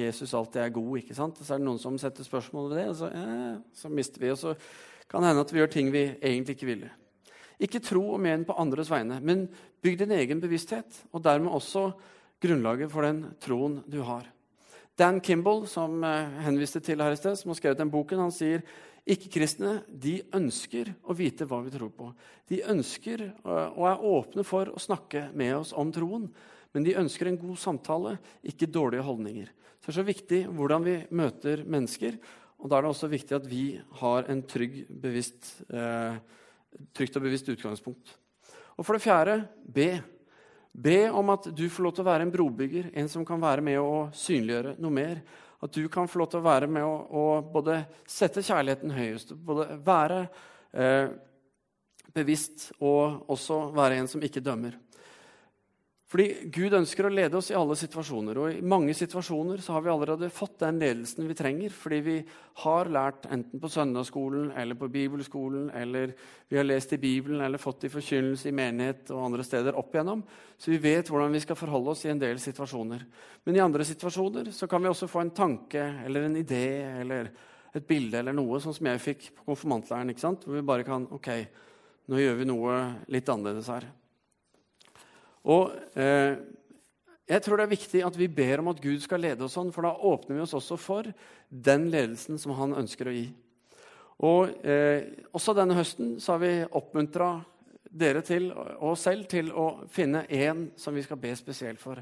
Jesus 0.02 0.32
alltid 0.38 0.62
er 0.62 0.74
god. 0.74 0.96
ikke 1.02 1.18
sant? 1.18 1.42
Så 1.42 1.54
er 1.54 1.60
det 1.60 1.66
noen 1.66 1.82
som 1.82 1.98
setter 2.00 2.26
spørsmål 2.26 2.70
ved 2.70 2.80
det, 2.80 2.88
og 2.92 2.98
så, 3.02 3.12
eh, 3.12 3.60
så 3.76 3.92
mister 3.92 4.22
vi. 4.22 4.32
Og 4.32 4.40
så 4.40 4.56
kan 5.10 5.20
det 5.20 5.32
hende 5.32 5.44
at 5.44 5.52
vi 5.52 5.60
gjør 5.60 5.72
ting 5.76 5.92
vi 5.92 6.06
egentlig 6.14 6.56
ikke 6.56 6.70
ville. 6.70 6.92
Ikke 7.62 7.82
tro 7.84 8.06
og 8.14 8.22
men 8.22 8.46
på 8.46 8.56
andres 8.58 8.90
vegne, 8.90 9.20
men 9.22 9.44
bygg 9.84 10.00
din 10.00 10.14
egen 10.16 10.40
bevissthet, 10.42 11.04
og 11.12 11.22
dermed 11.22 11.52
også 11.52 11.90
grunnlaget 12.42 12.90
for 12.90 13.06
den 13.06 13.26
troen 13.42 13.82
du 13.90 14.00
har. 14.06 14.24
Dan 14.98 15.20
Kimball, 15.24 15.66
som 15.70 16.02
eh, 16.04 16.40
henviste 16.44 16.82
til 16.84 17.00
her 17.02 17.14
i 17.14 17.20
sted, 17.20 17.36
som 17.38 17.52
har 17.52 17.58
skrevet 17.60 17.80
den 17.80 17.92
boken, 17.92 18.20
han 18.26 18.34
sier 18.34 18.64
ikke-kristne 19.02 19.80
de 19.88 20.20
ønsker 20.36 20.92
å 21.10 21.16
vite 21.18 21.46
hva 21.48 21.58
vi 21.64 21.72
tror 21.74 21.90
på. 21.96 22.10
De 22.46 22.60
ønsker 22.70 23.24
og 23.42 23.86
er 23.88 24.04
åpne 24.06 24.44
for 24.46 24.70
å 24.70 24.82
snakke 24.82 25.24
med 25.34 25.56
oss 25.56 25.72
om 25.74 25.90
troen. 25.94 26.28
Men 26.72 26.86
de 26.86 26.94
ønsker 27.00 27.28
en 27.28 27.40
god 27.40 27.58
samtale, 27.60 28.14
ikke 28.46 28.70
dårlige 28.70 29.04
holdninger. 29.04 29.50
Så 29.82 29.88
det 29.88 29.92
er 29.92 29.98
så 29.98 30.06
viktig 30.06 30.40
hvordan 30.54 30.86
vi 30.86 30.96
møter 31.18 31.64
mennesker. 31.66 32.16
Og 32.62 32.70
da 32.70 32.78
er 32.78 32.84
det 32.84 32.92
også 32.92 33.10
viktig 33.10 33.36
at 33.36 33.48
vi 33.50 33.64
har 33.98 34.28
en 34.30 34.42
trygg, 34.46 34.84
eh, 34.86 36.16
trygt 36.94 37.18
og 37.18 37.24
bevisst 37.26 37.50
utgangspunkt. 37.50 38.14
Og 38.78 38.86
for 38.86 38.94
det 38.94 39.02
fjerde 39.02 39.48
be. 39.66 39.90
Be 40.72 41.10
om 41.10 41.28
at 41.34 41.50
du 41.52 41.66
får 41.68 41.84
lov 41.84 41.92
til 41.96 42.04
å 42.04 42.08
være 42.08 42.26
en 42.26 42.32
brobygger, 42.32 42.90
en 42.96 43.08
som 43.12 43.26
kan 43.28 43.40
være 43.42 43.64
med 43.64 43.80
å 43.80 44.06
synliggjøre 44.16 44.78
noe 44.80 44.94
mer. 44.94 45.18
At 45.62 45.74
du 45.76 45.84
kan 45.92 46.08
få 46.08 46.22
lov 46.22 46.30
til 46.32 46.40
å 46.40 46.46
være 46.46 46.68
med 46.70 46.86
å, 46.86 46.94
å 47.12 47.24
både 47.52 47.82
sette 48.08 48.42
kjærligheten 48.42 48.94
høyest, 48.96 49.34
både 49.36 49.68
være 49.84 50.24
eh, 50.72 51.12
bevisst 52.16 52.70
og 52.80 53.28
også 53.30 53.66
være 53.76 54.00
en 54.00 54.10
som 54.10 54.24
ikke 54.24 54.42
dømmer. 54.42 54.78
Fordi 56.12 56.50
Gud 56.52 56.74
ønsker 56.76 57.06
å 57.08 57.10
lede 57.12 57.38
oss 57.38 57.46
i 57.48 57.54
alle 57.56 57.72
situasjoner. 57.78 58.36
Og 58.36 58.56
i 58.58 58.64
mange 58.68 58.92
situasjoner 58.92 59.62
så 59.64 59.72
har 59.72 59.84
vi 59.84 59.88
allerede 59.94 60.28
fått 60.28 60.58
den 60.60 60.76
ledelsen 60.82 61.24
vi 61.24 61.36
trenger. 61.38 61.72
Fordi 61.72 62.00
vi 62.04 62.16
har 62.60 62.90
lært 62.92 63.24
enten 63.32 63.62
på 63.62 63.70
søndagsskolen 63.72 64.50
eller 64.60 64.76
på 64.76 64.90
bibelskolen, 64.92 65.70
eller 65.72 66.12
vi 66.52 66.58
har 66.60 66.68
lest 66.68 66.92
i 66.92 66.98
Bibelen 67.00 67.40
eller 67.40 67.62
fått 67.62 67.86
i 67.88 67.92
forkynnelse 67.94 68.50
i 68.50 68.52
menighet 68.58 69.08
og 69.14 69.22
andre 69.30 69.46
steder 69.48 69.78
opp 69.80 69.96
igjennom. 69.96 70.20
Så 70.60 70.74
vi 70.74 70.82
vet 70.84 71.08
hvordan 71.08 71.32
vi 71.32 71.40
skal 71.46 71.56
forholde 71.56 71.94
oss 71.94 72.04
i 72.04 72.12
en 72.12 72.20
del 72.20 72.42
situasjoner. 72.44 73.06
Men 73.48 73.56
i 73.56 73.64
andre 73.64 73.88
situasjoner 73.88 74.52
så 74.52 74.68
kan 74.68 74.84
vi 74.84 74.92
også 74.92 75.08
få 75.08 75.24
en 75.24 75.32
tanke 75.32 75.86
eller 76.04 76.28
en 76.28 76.36
idé 76.42 76.66
eller 77.06 77.32
et 77.72 77.88
bilde 77.88 78.20
eller 78.20 78.36
noe, 78.36 78.60
sånn 78.60 78.76
som 78.76 78.92
jeg 78.92 79.04
fikk 79.06 79.30
på 79.32 79.48
konfirmantleiren. 79.48 80.12
Hvor 80.44 80.60
vi 80.60 80.66
bare 80.74 80.84
kan 80.84 81.08
Ok, 81.08 81.32
nå 82.12 82.20
gjør 82.20 82.40
vi 82.42 82.52
noe 82.52 82.78
litt 83.08 83.32
annerledes 83.32 83.72
her. 83.72 83.88
Og 85.48 85.72
eh, 85.98 86.38
jeg 87.32 87.42
tror 87.44 87.58
det 87.58 87.64
er 87.66 87.74
viktig 87.74 88.02
at 88.06 88.18
vi 88.18 88.28
ber 88.30 88.60
om 88.62 88.72
at 88.72 88.82
Gud 88.82 89.00
skal 89.02 89.22
lede 89.22 89.46
oss 89.46 89.54
sånn, 89.56 89.72
for 89.74 89.86
da 89.86 89.94
åpner 89.94 90.36
vi 90.36 90.44
oss 90.44 90.56
også 90.58 90.78
for 90.80 91.08
den 91.48 91.88
ledelsen 91.92 92.38
som 92.40 92.54
han 92.58 92.74
ønsker 92.82 93.08
å 93.08 93.14
gi. 93.14 93.28
Og 94.22 94.66
eh, 94.66 95.08
Også 95.34 95.54
denne 95.56 95.76
høsten 95.78 96.18
så 96.22 96.36
har 96.36 96.42
vi 96.42 96.52
oppmuntra 96.68 97.34
dere 97.92 98.22
til, 98.24 98.50
og 98.52 98.92
oss 98.94 99.06
selv 99.08 99.26
til 99.28 99.50
å 99.52 99.84
finne 99.92 100.24
én 100.32 100.68
som 100.80 100.94
vi 100.96 101.04
skal 101.04 101.20
be 101.20 101.34
spesielt 101.36 101.80
for. 101.82 102.00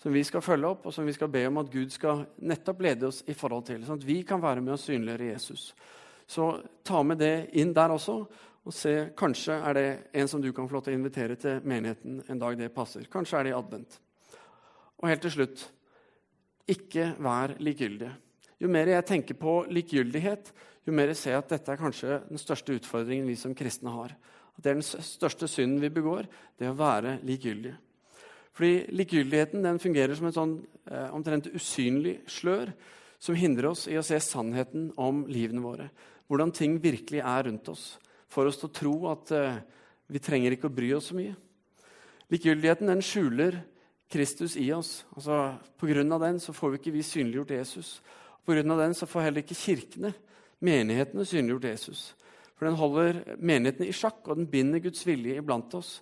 Som 0.00 0.14
vi 0.16 0.22
skal 0.24 0.42
følge 0.42 0.70
opp, 0.70 0.86
og 0.88 0.94
som 0.96 1.04
vi 1.06 1.14
skal 1.14 1.28
be 1.30 1.44
om 1.46 1.60
at 1.60 1.70
Gud 1.70 1.92
skal 1.92 2.24
nettopp 2.40 2.80
lede 2.82 3.10
oss 3.10 3.20
i 3.28 3.36
forhold 3.36 3.66
til. 3.68 3.84
Sånn 3.84 4.00
at 4.00 4.06
vi 4.08 4.22
kan 4.26 4.40
være 4.42 4.62
med 4.64 4.74
og 4.74 4.80
synliggjøre 4.80 5.32
Jesus. 5.34 5.66
Så 6.30 6.46
ta 6.86 7.02
med 7.04 7.20
det 7.20 7.50
inn 7.60 7.74
der 7.76 7.92
også. 7.92 8.22
Og 8.68 8.74
se, 8.76 8.94
Kanskje 9.16 9.56
er 9.56 9.76
det 9.76 9.86
en 10.20 10.28
som 10.28 10.42
du 10.42 10.50
kan 10.52 10.68
få 10.68 10.76
lov 10.76 10.84
til 10.86 10.94
å 10.94 10.98
invitere 10.98 11.36
til 11.40 11.62
menigheten 11.64 12.20
en 12.28 12.40
dag 12.40 12.58
det 12.58 12.72
passer. 12.74 13.06
Kanskje 13.10 13.38
er 13.38 13.46
det 13.46 13.52
i 13.54 13.58
advent. 13.58 14.00
Og 15.00 15.08
helt 15.08 15.22
til 15.24 15.32
slutt 15.38 15.62
ikke 16.70 17.14
vær 17.24 17.56
likegyldig. 17.58 18.10
Jo 18.60 18.68
mer 18.70 18.90
jeg 18.92 19.06
tenker 19.08 19.38
på 19.40 19.54
likegyldighet, 19.72 20.50
jo 20.86 20.92
mer 20.94 21.10
jeg 21.10 21.20
ser 21.22 21.38
at 21.38 21.48
dette 21.50 21.72
er 21.72 21.80
kanskje 21.80 22.18
den 22.28 22.40
største 22.40 22.76
utfordringen 22.76 23.28
vi 23.28 23.38
som 23.40 23.56
kristne 23.56 23.92
har. 23.94 24.12
At 24.56 24.64
det 24.64 24.72
er 24.72 24.78
den 24.78 24.84
største 24.84 25.48
synden 25.48 25.80
vi 25.80 25.92
begår, 25.94 26.28
det 26.60 26.68
å 26.68 26.76
være 26.76 27.16
likegyldig. 27.24 27.72
Fordi 28.56 28.92
likegyldigheten 28.92 29.64
den 29.64 29.80
fungerer 29.80 30.16
som 30.18 30.28
et 30.28 30.36
sånn 30.36 30.54
eh, 30.90 31.08
omtrent 31.16 31.48
usynlig 31.54 32.18
slør 32.28 32.74
som 33.20 33.36
hindrer 33.38 33.70
oss 33.70 33.86
i 33.88 33.96
å 33.96 34.04
se 34.04 34.18
sannheten 34.20 34.90
om 35.00 35.24
livene 35.30 35.64
våre. 35.64 35.88
Hvordan 36.28 36.52
ting 36.56 36.76
virkelig 36.82 37.22
er 37.24 37.46
rundt 37.48 37.68
oss. 37.72 37.94
For 38.30 38.46
oss 38.46 38.60
til 38.60 38.70
å 38.70 38.74
tro 38.74 38.94
at 39.10 39.32
eh, 39.34 39.60
vi 40.10 40.22
trenger 40.22 40.54
ikke 40.54 40.70
å 40.70 40.74
bry 40.74 40.92
oss 40.94 41.10
så 41.10 41.18
mye. 41.18 41.34
Likegyldigheten 42.30 42.90
den 42.90 43.02
skjuler 43.02 43.58
Kristus 44.10 44.56
i 44.58 44.68
oss. 44.74 45.04
Altså, 45.16 45.56
av 45.58 46.22
den 46.22 46.40
så 46.42 46.54
får 46.54 46.72
vi 46.72 46.80
ikke 46.80 46.94
vi 46.94 47.04
synliggjort 47.06 47.54
Jesus. 47.54 48.00
På 48.44 48.54
grunn 48.54 48.74
av 48.74 48.82
den 48.82 48.94
så 48.98 49.06
får 49.06 49.26
heller 49.26 49.44
ikke 49.44 49.58
kirkene, 49.58 50.12
menighetene, 50.62 51.26
synliggjort 51.26 51.68
Jesus. 51.70 52.02
For 52.58 52.68
den 52.68 52.78
holder 52.78 53.20
menighetene 53.38 53.88
i 53.90 53.94
sjakk, 53.96 54.22
og 54.26 54.38
den 54.38 54.50
binder 54.50 54.82
Guds 54.82 55.06
vilje 55.06 55.38
iblant 55.40 55.74
oss. 55.78 55.98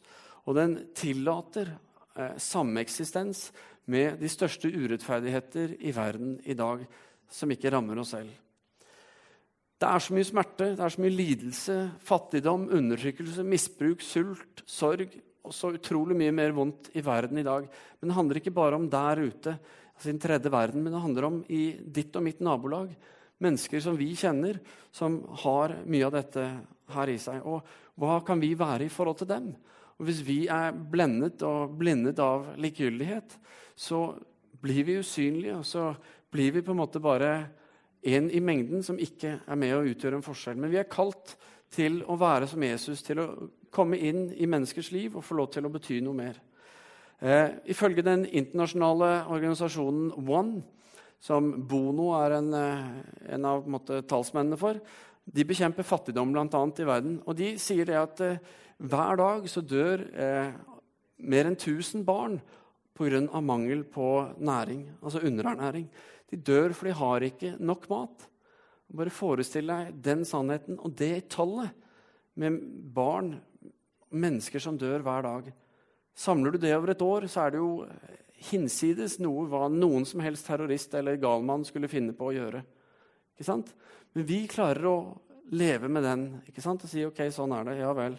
Og 0.49 0.57
den 0.57 0.79
tillater 0.97 1.75
eh, 2.17 2.37
sameksistens 2.41 3.49
med 3.89 4.19
de 4.21 4.29
største 4.33 4.69
urettferdigheter 4.73 5.77
i 5.81 5.93
verden 5.97 6.37
i 6.45 6.57
dag, 6.57 6.85
som 7.29 7.53
ikke 7.53 7.73
rammer 7.73 8.01
oss 8.01 8.15
selv. 8.17 8.33
Det 9.79 9.87
er 9.87 10.03
så 10.03 10.15
mye 10.17 10.27
smerte, 10.27 10.73
det 10.75 10.83
er 10.83 10.91
så 10.91 11.03
mye 11.05 11.15
lidelse, 11.15 11.75
fattigdom, 12.03 12.65
undertrykkelse, 12.75 13.45
misbruk, 13.47 14.01
sult, 14.03 14.63
sorg, 14.67 15.13
og 15.47 15.55
så 15.55 15.71
utrolig 15.77 16.17
mye 16.19 16.33
mer 16.35 16.55
vondt 16.57 16.91
i 16.99 17.03
verden 17.05 17.39
i 17.39 17.47
dag. 17.47 17.69
Men 18.01 18.11
det 18.11 18.17
handler 18.17 18.41
ikke 18.41 18.57
bare 18.57 18.79
om 18.79 18.89
der 18.91 19.23
ute, 19.23 19.55
altså 19.95 20.09
i 20.09 20.13
den 20.13 20.25
tredje 20.25 20.51
verden, 20.51 20.83
men 20.83 20.97
det 20.97 21.05
handler 21.05 21.29
om 21.29 21.39
i 21.47 21.63
ditt 21.79 22.19
og 22.19 22.27
mitt 22.27 22.43
nabolag. 22.43 22.91
Mennesker 23.39 23.85
som 23.85 23.95
vi 23.95 24.11
kjenner, 24.19 24.59
som 24.91 25.21
har 25.45 25.77
mye 25.87 26.09
av 26.09 26.17
dette 26.17 26.49
her 26.97 27.13
i 27.13 27.19
seg. 27.23 27.47
Og 27.47 27.63
hva 28.03 28.19
kan 28.27 28.43
vi 28.43 28.57
være 28.59 28.89
i 28.89 28.93
forhold 28.93 29.21
til 29.23 29.31
dem? 29.31 29.53
Og 29.99 30.09
Hvis 30.11 30.25
vi 30.27 30.41
er 30.51 30.75
blendet 30.75 31.43
og 31.47 31.79
blindet 31.79 32.19
av 32.23 32.51
likegyldighet, 32.59 33.39
så 33.79 34.11
blir 34.59 34.83
vi 34.87 34.99
usynlige, 34.99 35.63
og 35.63 35.67
så 35.67 35.93
blir 36.35 36.51
vi 36.55 36.65
på 36.67 36.75
en 36.75 36.83
måte 36.83 37.03
bare 37.03 37.33
en 38.15 38.31
i 38.31 38.41
mengden 38.41 38.83
som 38.85 38.99
ikke 39.01 39.39
er 39.47 39.59
med 39.61 39.75
å 39.77 39.85
utgjøre 39.87 40.19
en 40.19 40.25
forskjell. 40.27 40.59
Men 40.61 40.73
vi 40.73 40.81
er 40.81 40.91
kalt 40.91 41.37
til 41.75 42.01
å 42.09 42.17
være 42.19 42.49
som 42.49 42.63
Jesus, 42.65 43.03
til 43.05 43.21
å 43.23 43.29
komme 43.75 43.99
inn 44.01 44.29
i 44.33 44.49
menneskers 44.49 44.93
liv 44.95 45.17
og 45.17 45.25
få 45.27 45.37
lov 45.39 45.51
til 45.53 45.69
å 45.69 45.73
bety 45.73 46.01
noe 46.05 46.17
mer. 46.17 46.41
Eh, 47.19 47.59
ifølge 47.75 48.05
den 48.07 48.25
internasjonale 48.27 49.27
organisasjonen 49.29 50.13
One, 50.23 50.63
som 51.21 51.51
Bono 51.69 52.13
er 52.21 52.37
en, 52.39 52.55
eh, 52.55 53.35
en 53.35 53.45
av 53.45 53.65
en 53.65 53.73
måte, 53.73 54.03
talsmennene 54.07 54.59
for, 54.59 54.79
de 55.29 55.45
bekjemper 55.45 55.85
fattigdom 55.85 56.33
bl.a. 56.33 56.47
i 56.79 56.87
verden. 56.89 57.23
Og 57.27 57.37
de 57.37 57.57
sier 57.59 57.85
det 57.85 57.99
at 57.99 58.21
eh, 58.25 58.39
hver 58.79 59.19
dag 59.19 59.49
så 59.51 59.61
dør 59.61 60.05
eh, 60.15 60.53
mer 61.19 61.51
enn 61.51 61.59
1000 61.59 62.05
barn 62.07 62.39
pga. 62.99 63.41
mangel 63.41 63.85
på 63.85 64.35
næring, 64.39 64.89
altså 65.03 65.23
underernæring. 65.23 65.89
De 66.31 66.37
dør 66.37 66.73
for 66.73 66.87
de 66.87 66.93
har 66.93 67.23
ikke 67.23 67.57
nok 67.59 67.89
mat. 67.89 68.29
Bare 68.89 69.13
forestill 69.13 69.69
deg 69.69 69.95
den 70.03 70.25
sannheten 70.25 70.79
og 70.81 70.97
det 70.97 71.29
tallet 71.31 71.71
med 72.35 72.59
barn 72.95 73.37
mennesker 74.11 74.63
som 74.63 74.79
dør 74.79 75.05
hver 75.05 75.23
dag. 75.23 75.53
Samler 76.19 76.53
du 76.53 76.59
det 76.59 76.75
over 76.77 76.91
et 76.91 77.03
år, 77.03 77.27
så 77.29 77.47
er 77.47 77.55
det 77.55 77.61
jo 77.61 77.87
hinsides 78.51 79.19
noe 79.23 79.47
hva 79.51 79.69
noen 79.71 80.07
som 80.07 80.23
helst 80.23 80.47
terrorist 80.47 80.95
eller 80.99 81.21
galmann 81.21 81.67
skulle 81.67 81.91
finne 81.91 82.15
på 82.17 82.31
å 82.31 82.35
gjøre. 82.37 82.63
Ikke 83.35 83.47
sant? 83.47 83.73
Men 84.15 84.27
vi 84.27 84.45
klarer 84.51 84.89
å 84.89 84.99
leve 85.55 85.89
med 85.91 86.05
den 86.07 86.27
ikke 86.49 86.63
sant? 86.65 86.85
og 86.85 86.91
si 86.91 87.05
ok, 87.07 87.23
sånn 87.35 87.55
er 87.57 87.69
det. 87.69 87.79
Ja 87.83 87.93
vel. 87.97 88.19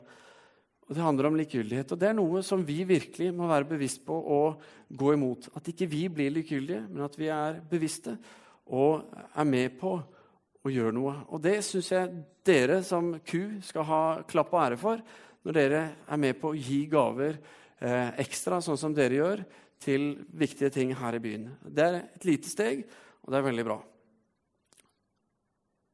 Og 0.89 0.95
Det 0.97 1.05
handler 1.05 1.29
om 1.29 1.35
likegyldighet. 1.37 1.91
Og 1.93 1.99
det 2.01 2.07
er 2.09 2.17
noe 2.17 2.41
som 2.45 2.63
vi 2.65 2.81
virkelig 2.89 3.29
må 3.37 3.47
være 3.49 3.69
bevisst 3.69 4.01
på 4.07 4.15
å 4.17 4.41
gå 4.89 5.13
imot. 5.13 5.51
At 5.53 5.69
ikke 5.69 5.87
vi 5.89 6.07
blir 6.09 6.33
likegyldige, 6.33 6.87
men 6.89 7.05
at 7.05 7.17
vi 7.19 7.29
er 7.29 7.61
bevisste 7.69 8.17
og 8.73 9.05
er 9.13 9.45
med 9.49 9.77
på 9.77 9.93
å 10.65 10.71
gjøre 10.73 10.95
noe. 10.97 11.13
Og 11.29 11.41
det 11.45 11.59
syns 11.65 11.91
jeg 11.93 12.23
dere 12.45 12.81
som 12.85 13.13
ku 13.21 13.61
skal 13.65 13.85
ha 13.85 14.03
klapp 14.29 14.53
og 14.53 14.63
ære 14.63 14.79
for 14.81 15.03
når 15.45 15.55
dere 15.55 15.83
er 16.09 16.19
med 16.19 16.39
på 16.41 16.51
å 16.51 16.57
gi 16.57 16.81
gaver 16.91 17.37
eh, 17.37 18.09
ekstra, 18.25 18.59
sånn 18.61 18.79
som 18.79 18.95
dere 18.95 19.21
gjør, 19.21 19.43
til 19.79 20.09
viktige 20.35 20.73
ting 20.75 20.91
her 20.99 21.15
i 21.15 21.21
byen. 21.23 21.45
Det 21.63 21.85
er 21.85 22.01
et 22.01 22.25
lite 22.27 22.51
steg, 22.51 22.81
og 23.23 23.31
det 23.31 23.39
er 23.39 23.45
veldig 23.45 23.65
bra. 23.69 23.77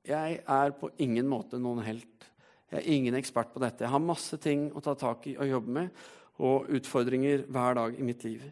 Jeg 0.06 0.40
er 0.42 0.74
på 0.80 0.90
ingen 1.02 1.30
måte 1.30 1.60
noen 1.62 1.84
helt. 1.86 2.26
Jeg 2.72 2.82
er 2.82 2.92
ingen 2.96 3.18
ekspert 3.18 3.52
på 3.54 3.62
dette. 3.62 3.86
Jeg 3.86 3.94
har 3.94 4.04
masse 4.04 4.38
ting 4.42 4.68
å 4.74 4.84
ta 4.84 4.96
tak 4.98 5.28
i 5.30 5.36
og 5.38 5.50
jobbe 5.50 5.76
med, 5.80 6.06
og 6.44 6.70
utfordringer 6.76 7.46
hver 7.48 7.78
dag 7.78 8.00
i 8.00 8.06
mitt 8.06 8.26
liv. 8.28 8.44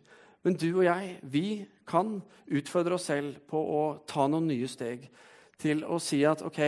Men 0.44 0.58
du 0.60 0.70
og 0.70 0.84
jeg, 0.86 1.18
vi 1.24 1.48
kan 1.88 2.18
utfordre 2.52 2.98
oss 2.98 3.08
selv 3.10 3.40
på 3.50 3.60
å 3.60 3.84
ta 4.08 4.28
noen 4.28 4.50
nye 4.52 4.68
steg. 4.72 5.08
Til 5.60 5.84
å 5.88 6.00
si 6.04 6.22
at 6.28 6.44
ok, 6.44 6.62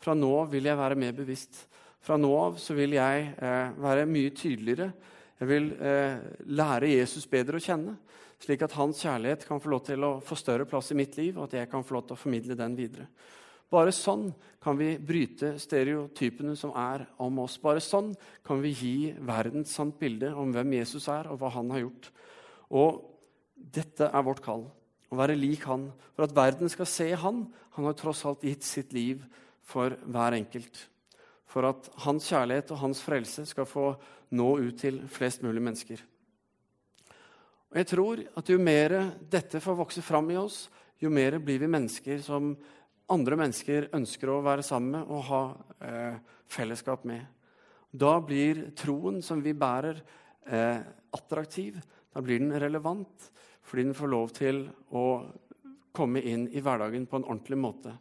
fra 0.00 0.14
nå 0.16 0.32
vil 0.52 0.68
jeg 0.68 0.80
være 0.80 0.98
mer 0.98 1.16
bevisst. 1.16 1.64
Fra 2.04 2.16
nå 2.16 2.30
av 2.38 2.58
så 2.62 2.76
vil 2.76 2.96
jeg 2.96 3.32
eh, 3.36 3.78
være 3.80 4.06
mye 4.08 4.34
tydeligere. 4.36 4.90
Jeg 5.38 5.50
vil 5.50 5.72
eh, 5.76 6.20
lære 6.50 6.92
Jesus 6.94 7.28
bedre 7.30 7.58
å 7.58 7.62
kjenne, 7.62 7.98
slik 8.42 8.62
at 8.64 8.76
hans 8.78 9.02
kjærlighet 9.04 9.44
kan 9.46 9.60
få 9.62 9.70
lov 9.74 9.84
til 9.86 10.06
å 10.06 10.12
få 10.24 10.38
større 10.38 10.66
plass 10.68 10.92
i 10.94 10.98
mitt 10.98 11.18
liv, 11.18 11.36
og 11.36 11.48
at 11.48 11.60
jeg 11.60 11.70
kan 11.70 11.84
få 11.86 11.98
lov 11.98 12.08
til 12.08 12.16
å 12.16 12.22
formidle 12.22 12.56
den 12.58 12.74
videre. 12.78 13.06
Bare 13.72 13.92
sånn 13.92 14.30
kan 14.62 14.78
vi 14.78 14.94
bryte 14.96 15.54
stereotypene 15.60 16.54
som 16.56 16.72
er 16.78 17.06
om 17.20 17.42
oss. 17.44 17.58
Bare 17.60 17.82
sånn 17.84 18.14
kan 18.46 18.62
vi 18.64 18.72
gi 18.72 18.96
verden 19.18 19.66
et 19.66 19.70
sant 19.70 19.98
bilde 20.00 20.32
om 20.34 20.52
hvem 20.54 20.78
Jesus 20.80 21.08
er, 21.12 21.28
og 21.28 21.40
hva 21.40 21.52
han 21.52 21.72
har 21.74 21.84
gjort. 21.84 22.10
Og 22.72 23.02
dette 23.54 24.08
er 24.08 24.24
vårt 24.24 24.44
kall. 24.44 24.66
Å 25.08 25.18
være 25.18 25.36
lik 25.38 25.64
han. 25.68 25.88
For 26.16 26.26
at 26.26 26.36
verden 26.36 26.72
skal 26.72 26.88
se 26.88 27.10
han. 27.16 27.46
Han 27.76 27.88
har 27.88 27.96
tross 27.96 28.24
alt 28.28 28.44
gitt 28.44 28.64
sitt 28.66 28.96
liv 28.96 29.24
for 29.68 29.96
hver 30.08 30.36
enkelt 30.36 30.88
for 31.48 31.68
at 31.68 31.88
hans 32.04 32.28
kjærlighet 32.28 32.72
og 32.74 32.82
hans 32.82 33.00
frelse 33.02 33.46
skal 33.48 33.68
få 33.68 33.90
nå 34.36 34.48
ut 34.60 34.76
til 34.80 35.00
flest 35.10 35.42
mulig 35.44 35.62
mennesker. 35.64 36.02
Og 37.68 37.80
jeg 37.80 37.88
tror 37.88 38.22
at 38.36 38.48
Jo 38.48 38.58
mer 38.60 38.96
dette 39.30 39.60
får 39.60 39.76
vokse 39.76 40.02
fram 40.04 40.30
i 40.30 40.36
oss, 40.40 40.68
jo 41.00 41.10
mer 41.10 41.38
blir 41.38 41.60
vi 41.60 41.70
mennesker 41.70 42.20
som 42.24 42.54
andre 43.12 43.38
mennesker 43.40 43.88
ønsker 43.96 44.30
å 44.30 44.42
være 44.44 44.64
sammen 44.66 44.98
med 44.98 45.12
og 45.12 45.26
ha 45.30 45.42
eh, 45.84 46.16
fellesskap 46.50 47.06
med. 47.08 47.24
Da 47.88 48.18
blir 48.20 48.66
troen 48.76 49.22
som 49.24 49.40
vi 49.44 49.54
bærer, 49.56 50.00
eh, 50.46 50.80
attraktiv. 51.16 51.78
Da 52.12 52.20
blir 52.24 52.42
den 52.42 52.52
relevant, 52.60 53.30
fordi 53.62 53.88
den 53.88 53.96
får 53.96 54.12
lov 54.12 54.32
til 54.36 54.66
å 54.92 55.04
komme 55.96 56.22
inn 56.22 56.46
i 56.52 56.60
hverdagen 56.60 57.06
på 57.08 57.18
en 57.18 57.26
ordentlig 57.26 57.58
måte. 57.58 57.94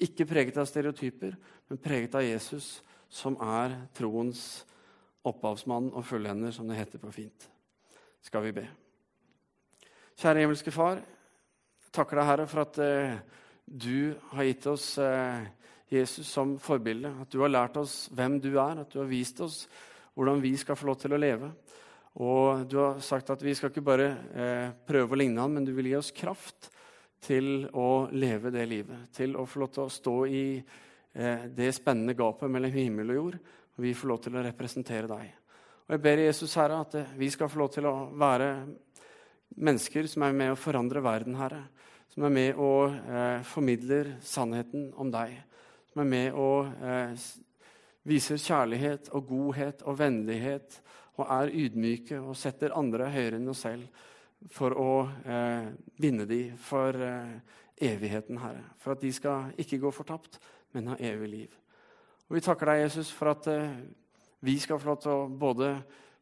Ikke 0.00 0.26
preget 0.28 0.56
av 0.60 0.68
stereotyper, 0.68 1.36
men 1.68 1.82
preget 1.82 2.16
av 2.16 2.24
Jesus, 2.24 2.80
som 3.08 3.36
er 3.40 3.76
troens 3.96 4.64
opphavsmann 5.26 5.92
og 5.94 6.04
fullender, 6.06 6.52
som 6.52 6.68
det 6.68 6.78
heter 6.80 7.02
på 7.02 7.12
fint. 7.14 7.48
Skal 8.24 8.44
vi 8.48 8.56
be. 8.56 8.66
Kjære 10.16 10.42
himmelske 10.42 10.72
Far. 10.72 11.02
Takker 11.92 12.18
deg, 12.18 12.28
Herre, 12.28 12.46
for 12.50 12.64
at 12.64 12.78
eh, 12.82 13.18
du 13.66 14.14
har 14.32 14.46
gitt 14.46 14.66
oss 14.70 14.94
eh, 15.02 15.48
Jesus 15.90 16.30
som 16.30 16.54
forbilde. 16.62 17.12
At 17.22 17.32
du 17.32 17.40
har 17.42 17.52
lært 17.52 17.76
oss 17.80 18.06
hvem 18.14 18.38
du 18.40 18.54
er, 18.54 18.82
at 18.82 18.92
du 18.92 19.00
har 19.02 19.10
vist 19.10 19.42
oss 19.44 19.64
hvordan 20.16 20.40
vi 20.40 20.54
skal 20.56 20.78
få 20.78 20.88
lov 20.88 21.00
til 21.02 21.16
å 21.16 21.20
leve. 21.20 21.50
Og 22.22 22.64
du 22.70 22.78
har 22.80 23.02
sagt 23.04 23.28
at 23.34 23.42
vi 23.44 23.52
skal 23.58 23.72
ikke 23.72 23.84
bare 23.84 24.08
eh, 24.32 24.72
prøve 24.88 25.12
å 25.12 25.20
ligne 25.20 25.42
han, 25.42 25.58
men 25.58 25.66
du 25.66 25.74
vil 25.76 25.90
gi 25.90 25.98
oss 25.98 26.14
kraft 26.16 26.70
til 27.26 27.66
å 27.76 28.06
leve 28.14 28.54
det 28.54 28.64
livet. 28.70 29.10
Til 29.12 29.36
å 29.36 29.44
få 29.48 29.64
lov 29.64 29.74
til 29.74 29.84
å 29.84 29.92
stå 29.92 30.18
i 30.30 30.46
Eh, 31.16 31.44
det 31.48 31.72
spennende 31.72 32.12
gapet 32.14 32.50
mellom 32.50 32.72
himmel 32.72 33.10
og 33.10 33.16
jord. 33.16 33.36
Og 33.76 33.84
vi 33.84 33.94
får 33.96 34.08
lov 34.10 34.18
til 34.24 34.36
å 34.36 34.42
representere 34.44 35.08
deg. 35.08 35.30
Og 35.86 35.94
Jeg 35.94 36.02
ber 36.02 36.20
Jesus, 36.20 36.54
Herre, 36.54 36.80
at 36.80 36.96
vi 37.16 37.30
skal 37.30 37.48
få 37.48 37.58
lov 37.62 37.70
til 37.72 37.86
å 37.88 37.94
være 38.12 38.50
mennesker 39.56 40.08
som 40.10 40.26
er 40.26 40.36
med 40.36 40.52
å 40.52 40.58
forandre 40.60 41.00
verden, 41.00 41.38
Herre. 41.40 41.62
Som 42.16 42.24
er 42.24 42.32
med 42.32 42.60
og 42.64 42.94
eh, 42.96 43.42
formidler 43.44 44.14
sannheten 44.24 44.86
om 44.96 45.10
deg. 45.12 45.34
Som 45.92 46.00
er 46.00 46.08
med 46.08 46.38
og 46.40 46.70
eh, 46.80 47.26
viser 48.08 48.40
kjærlighet 48.40 49.10
og 49.12 49.26
godhet 49.28 49.82
og 49.84 49.98
vennlighet 50.00 50.78
og 51.18 51.26
er 51.28 51.52
ydmyke 51.52 52.22
og 52.22 52.38
setter 52.40 52.72
andre 52.72 53.10
høyere 53.12 53.36
enn 53.36 53.52
oss 53.52 53.66
selv 53.66 53.84
for 54.52 54.72
å 54.80 54.90
eh, 55.28 55.68
vinne 56.00 56.24
dem 56.28 56.56
for 56.60 56.96
eh, 56.96 57.36
evigheten, 57.84 58.40
Herre. 58.40 58.64
For 58.80 58.96
at 58.96 59.04
de 59.04 59.12
skal 59.12 59.52
ikke 59.60 59.82
gå 59.84 59.92
fortapt, 59.92 60.40
men 60.72 60.88
ha 60.92 60.96
evig 60.96 61.28
liv. 61.34 61.56
Og 62.30 62.38
Vi 62.38 62.44
takker 62.48 62.72
deg, 62.72 62.86
Jesus, 62.86 63.12
for 63.12 63.34
at 63.36 63.48
eh, 63.52 63.76
vi 64.40 64.56
skal 64.62 64.80
få 64.80 64.94
lov 64.94 65.02
til 65.04 65.12
å 65.12 65.28
både 65.28 65.74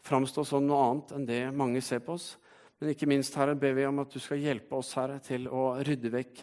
framstå 0.02 0.42
som 0.46 0.66
noe 0.66 0.88
annet 0.88 1.14
enn 1.14 1.30
det 1.30 1.42
mange 1.54 1.82
ser 1.86 2.02
på 2.02 2.18
oss. 2.18 2.34
Men 2.80 2.90
ikke 2.90 3.06
minst, 3.06 3.36
Herre, 3.38 3.54
ber 3.54 3.76
vi 3.76 3.86
om 3.86 4.02
at 4.02 4.10
du 4.10 4.18
skal 4.22 4.42
hjelpe 4.42 4.74
oss, 4.76 4.94
Herre, 4.98 5.20
til 5.22 5.46
å 5.46 5.74
rydde 5.86 6.10
vekk 6.10 6.42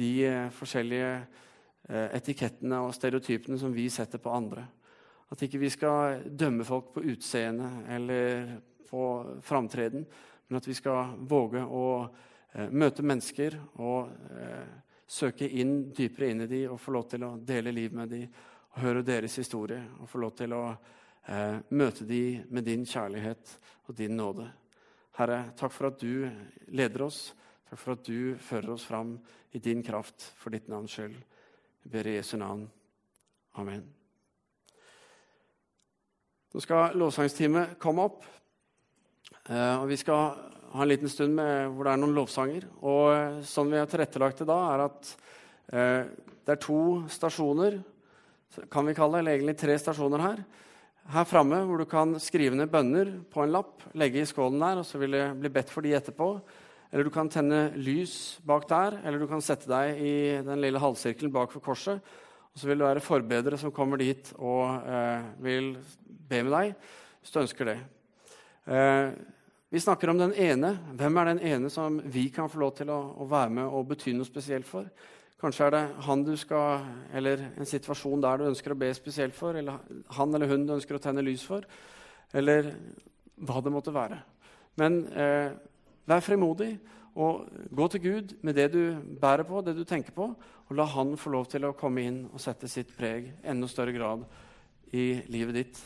de 0.00 0.10
eh, 0.26 0.48
forskjellige 0.54 1.12
eh, 1.14 2.08
etikettene 2.18 2.80
og 2.84 2.94
stereotypene 2.96 3.58
som 3.60 3.72
vi 3.74 3.86
setter 3.92 4.22
på 4.22 4.32
andre. 4.34 4.66
At 5.30 5.46
ikke 5.46 5.60
vi 5.62 5.70
skal 5.70 6.24
dømme 6.26 6.66
folk 6.66 6.90
på 6.96 7.04
utseende 7.12 7.70
eller 7.94 8.56
på 8.90 9.04
framtreden, 9.46 10.06
men 10.48 10.58
at 10.58 10.66
vi 10.66 10.74
skal 10.74 11.14
våge 11.30 11.62
å 11.62 11.86
eh, 12.02 12.70
møte 12.70 13.06
mennesker 13.06 13.60
og 13.78 14.10
søke 15.10 15.46
inn 15.46 15.92
dypere 15.94 16.32
inn 16.32 16.44
i 16.46 16.50
dem 16.50 16.74
og 16.74 16.80
få 16.82 16.94
lov 16.94 17.06
til 17.10 17.26
å 17.26 17.36
dele 17.46 17.74
liv 17.74 17.94
med 17.94 18.10
dem 18.10 18.26
og 18.70 18.82
høre 18.82 19.06
deres 19.06 19.38
historie 19.38 19.82
og 19.98 20.10
få 20.10 20.20
lov 20.22 20.34
til 20.38 20.54
å 20.54 20.64
møte 21.74 22.06
dem 22.06 22.46
med 22.50 22.66
din 22.66 22.86
kjærlighet 22.86 23.58
og 23.86 23.94
din 23.98 24.16
nåde. 24.18 24.46
Herre, 25.20 25.50
takk 25.52 25.72
for 25.74 25.90
at 25.90 26.00
du 26.00 26.30
leder 26.72 27.02
oss. 27.04 27.34
Takk 27.68 27.80
for 27.82 27.92
at 27.92 28.06
du 28.06 28.38
fører 28.40 28.72
oss 28.72 28.86
fram 28.88 29.18
i 29.52 29.60
din 29.60 29.82
kraft 29.84 30.30
for 30.40 30.54
ditt 30.54 30.70
navns 30.72 30.94
skyld. 30.96 31.18
Vi 31.84 31.90
ber 31.92 32.08
i 32.08 32.14
Jesu 32.14 32.38
navn. 32.40 32.62
Amen. 33.60 33.82
Nå 36.54 36.62
skal 36.64 36.96
lovsangsteamet 36.96 37.76
komme 37.82 38.08
opp. 38.08 38.24
Eh, 39.44 39.76
og 39.76 39.90
Vi 39.92 40.00
skal 40.00 40.32
ha 40.72 40.82
en 40.86 40.88
liten 40.88 41.12
stund 41.12 41.36
med, 41.36 41.68
hvor 41.68 41.84
det 41.84 41.92
er 41.92 42.00
noen 42.00 42.16
lovsanger. 42.16 42.66
Og 42.80 43.44
Sånn 43.44 43.68
vi 43.74 43.76
har 43.76 43.92
tilrettelagt 43.92 44.40
det 44.40 44.48
da, 44.48 44.58
er 44.72 44.86
at 44.86 45.14
eh, 45.68 46.02
det 46.40 46.56
er 46.56 46.64
to 46.64 46.80
stasjoner 47.12 47.76
kan 48.72 48.88
vi 48.88 48.96
kalle 48.96 49.18
det, 49.18 49.20
eller 49.20 49.36
egentlig 49.36 49.58
tre 49.60 49.76
stasjoner 49.78 50.24
her. 50.24 50.40
Her 51.10 51.24
framme 51.24 51.62
hvor 51.66 51.80
du 51.80 51.86
kan 51.88 52.12
skrive 52.22 52.58
ned 52.58 52.70
bønner 52.70 53.14
på 53.32 53.42
en 53.42 53.54
lapp, 53.54 53.86
legge 53.98 54.20
i 54.20 54.28
skålen 54.28 54.60
der, 54.60 54.82
og 54.82 54.86
så 54.86 55.00
vil 55.00 55.16
det 55.16 55.24
bli 55.40 55.50
bedt 55.52 55.72
for 55.72 55.82
de 55.82 55.94
etterpå. 55.96 56.28
Eller 56.90 57.06
du 57.06 57.12
kan 57.14 57.30
tenne 57.30 57.70
lys 57.78 58.40
bak 58.46 58.66
der, 58.68 58.98
eller 59.04 59.22
du 59.22 59.26
kan 59.30 59.42
sette 59.42 59.70
deg 59.70 59.98
i 60.02 60.14
den 60.44 60.62
lille 60.62 60.82
halvsirkelen 60.82 61.32
bak 61.34 61.52
for 61.54 61.64
korset. 61.64 62.02
Og 62.50 62.58
så 62.58 62.68
vil 62.68 62.80
det 62.80 62.88
være 62.88 63.02
forbedere 63.04 63.58
som 63.58 63.72
kommer 63.74 64.00
dit 64.00 64.32
og 64.36 64.86
eh, 64.90 65.28
vil 65.42 65.72
be 66.06 66.42
med 66.42 66.54
deg 66.54 66.72
hvis 67.20 67.34
du 67.34 67.38
ønsker 67.42 67.68
det. 67.68 67.76
Eh, 68.66 69.12
vi 69.70 69.82
snakker 69.82 70.10
om 70.10 70.18
den 70.18 70.34
ene. 70.34 70.72
Hvem 70.98 71.18
er 71.20 71.30
den 71.30 71.42
ene 71.46 71.70
som 71.70 72.00
vi 72.10 72.26
kan 72.34 72.50
få 72.50 72.58
lov 72.62 72.74
til 72.78 72.90
å, 72.90 72.98
å 73.22 73.28
være 73.30 73.54
med 73.60 73.70
og 73.70 73.86
bety 73.92 74.16
noe 74.16 74.26
spesielt 74.26 74.66
for? 74.66 74.88
Kanskje 75.40 75.66
er 75.66 75.72
det 75.72 75.84
han 76.04 76.22
du 76.24 76.34
skal, 76.36 76.84
eller 77.16 77.46
en 77.56 77.68
situasjon 77.68 78.20
der 78.20 78.40
du 78.40 78.48
ønsker 78.50 78.74
å 78.74 78.78
be 78.78 78.90
spesielt 78.96 79.36
for, 79.36 79.56
eller 79.56 79.80
han 80.18 80.36
eller 80.36 80.50
hun 80.50 80.66
du 80.68 80.74
ønsker 80.74 80.98
å 80.98 81.02
tenne 81.02 81.24
lys 81.24 81.46
for, 81.48 81.64
eller 82.36 82.74
hva 83.40 83.62
det 83.64 83.72
måtte 83.72 83.94
være. 83.94 84.18
Men 84.80 85.00
eh, 85.16 85.54
vær 86.08 86.24
frimodig 86.24 86.74
og 87.20 87.48
gå 87.72 87.88
til 87.90 88.04
Gud 88.04 88.34
med 88.44 88.58
det 88.60 88.68
du 88.74 88.82
bærer 89.20 89.48
på, 89.48 89.62
det 89.64 89.74
du 89.78 89.84
tenker 89.88 90.14
på, 90.14 90.28
og 90.70 90.76
la 90.76 90.84
Han 90.86 91.16
få 91.18 91.32
lov 91.32 91.48
til 91.50 91.64
å 91.66 91.74
komme 91.74 92.04
inn 92.06 92.20
og 92.30 92.40
sette 92.40 92.68
sitt 92.70 92.92
preg 92.96 93.32
enda 93.42 93.66
større 93.68 93.96
grad 93.96 94.22
i 94.94 95.22
livet 95.32 95.56
ditt. 95.56 95.80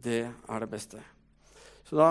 Det 0.00 0.24
er 0.24 0.64
det 0.64 0.70
beste. 0.72 1.02
Så 1.84 1.98
da 2.00 2.10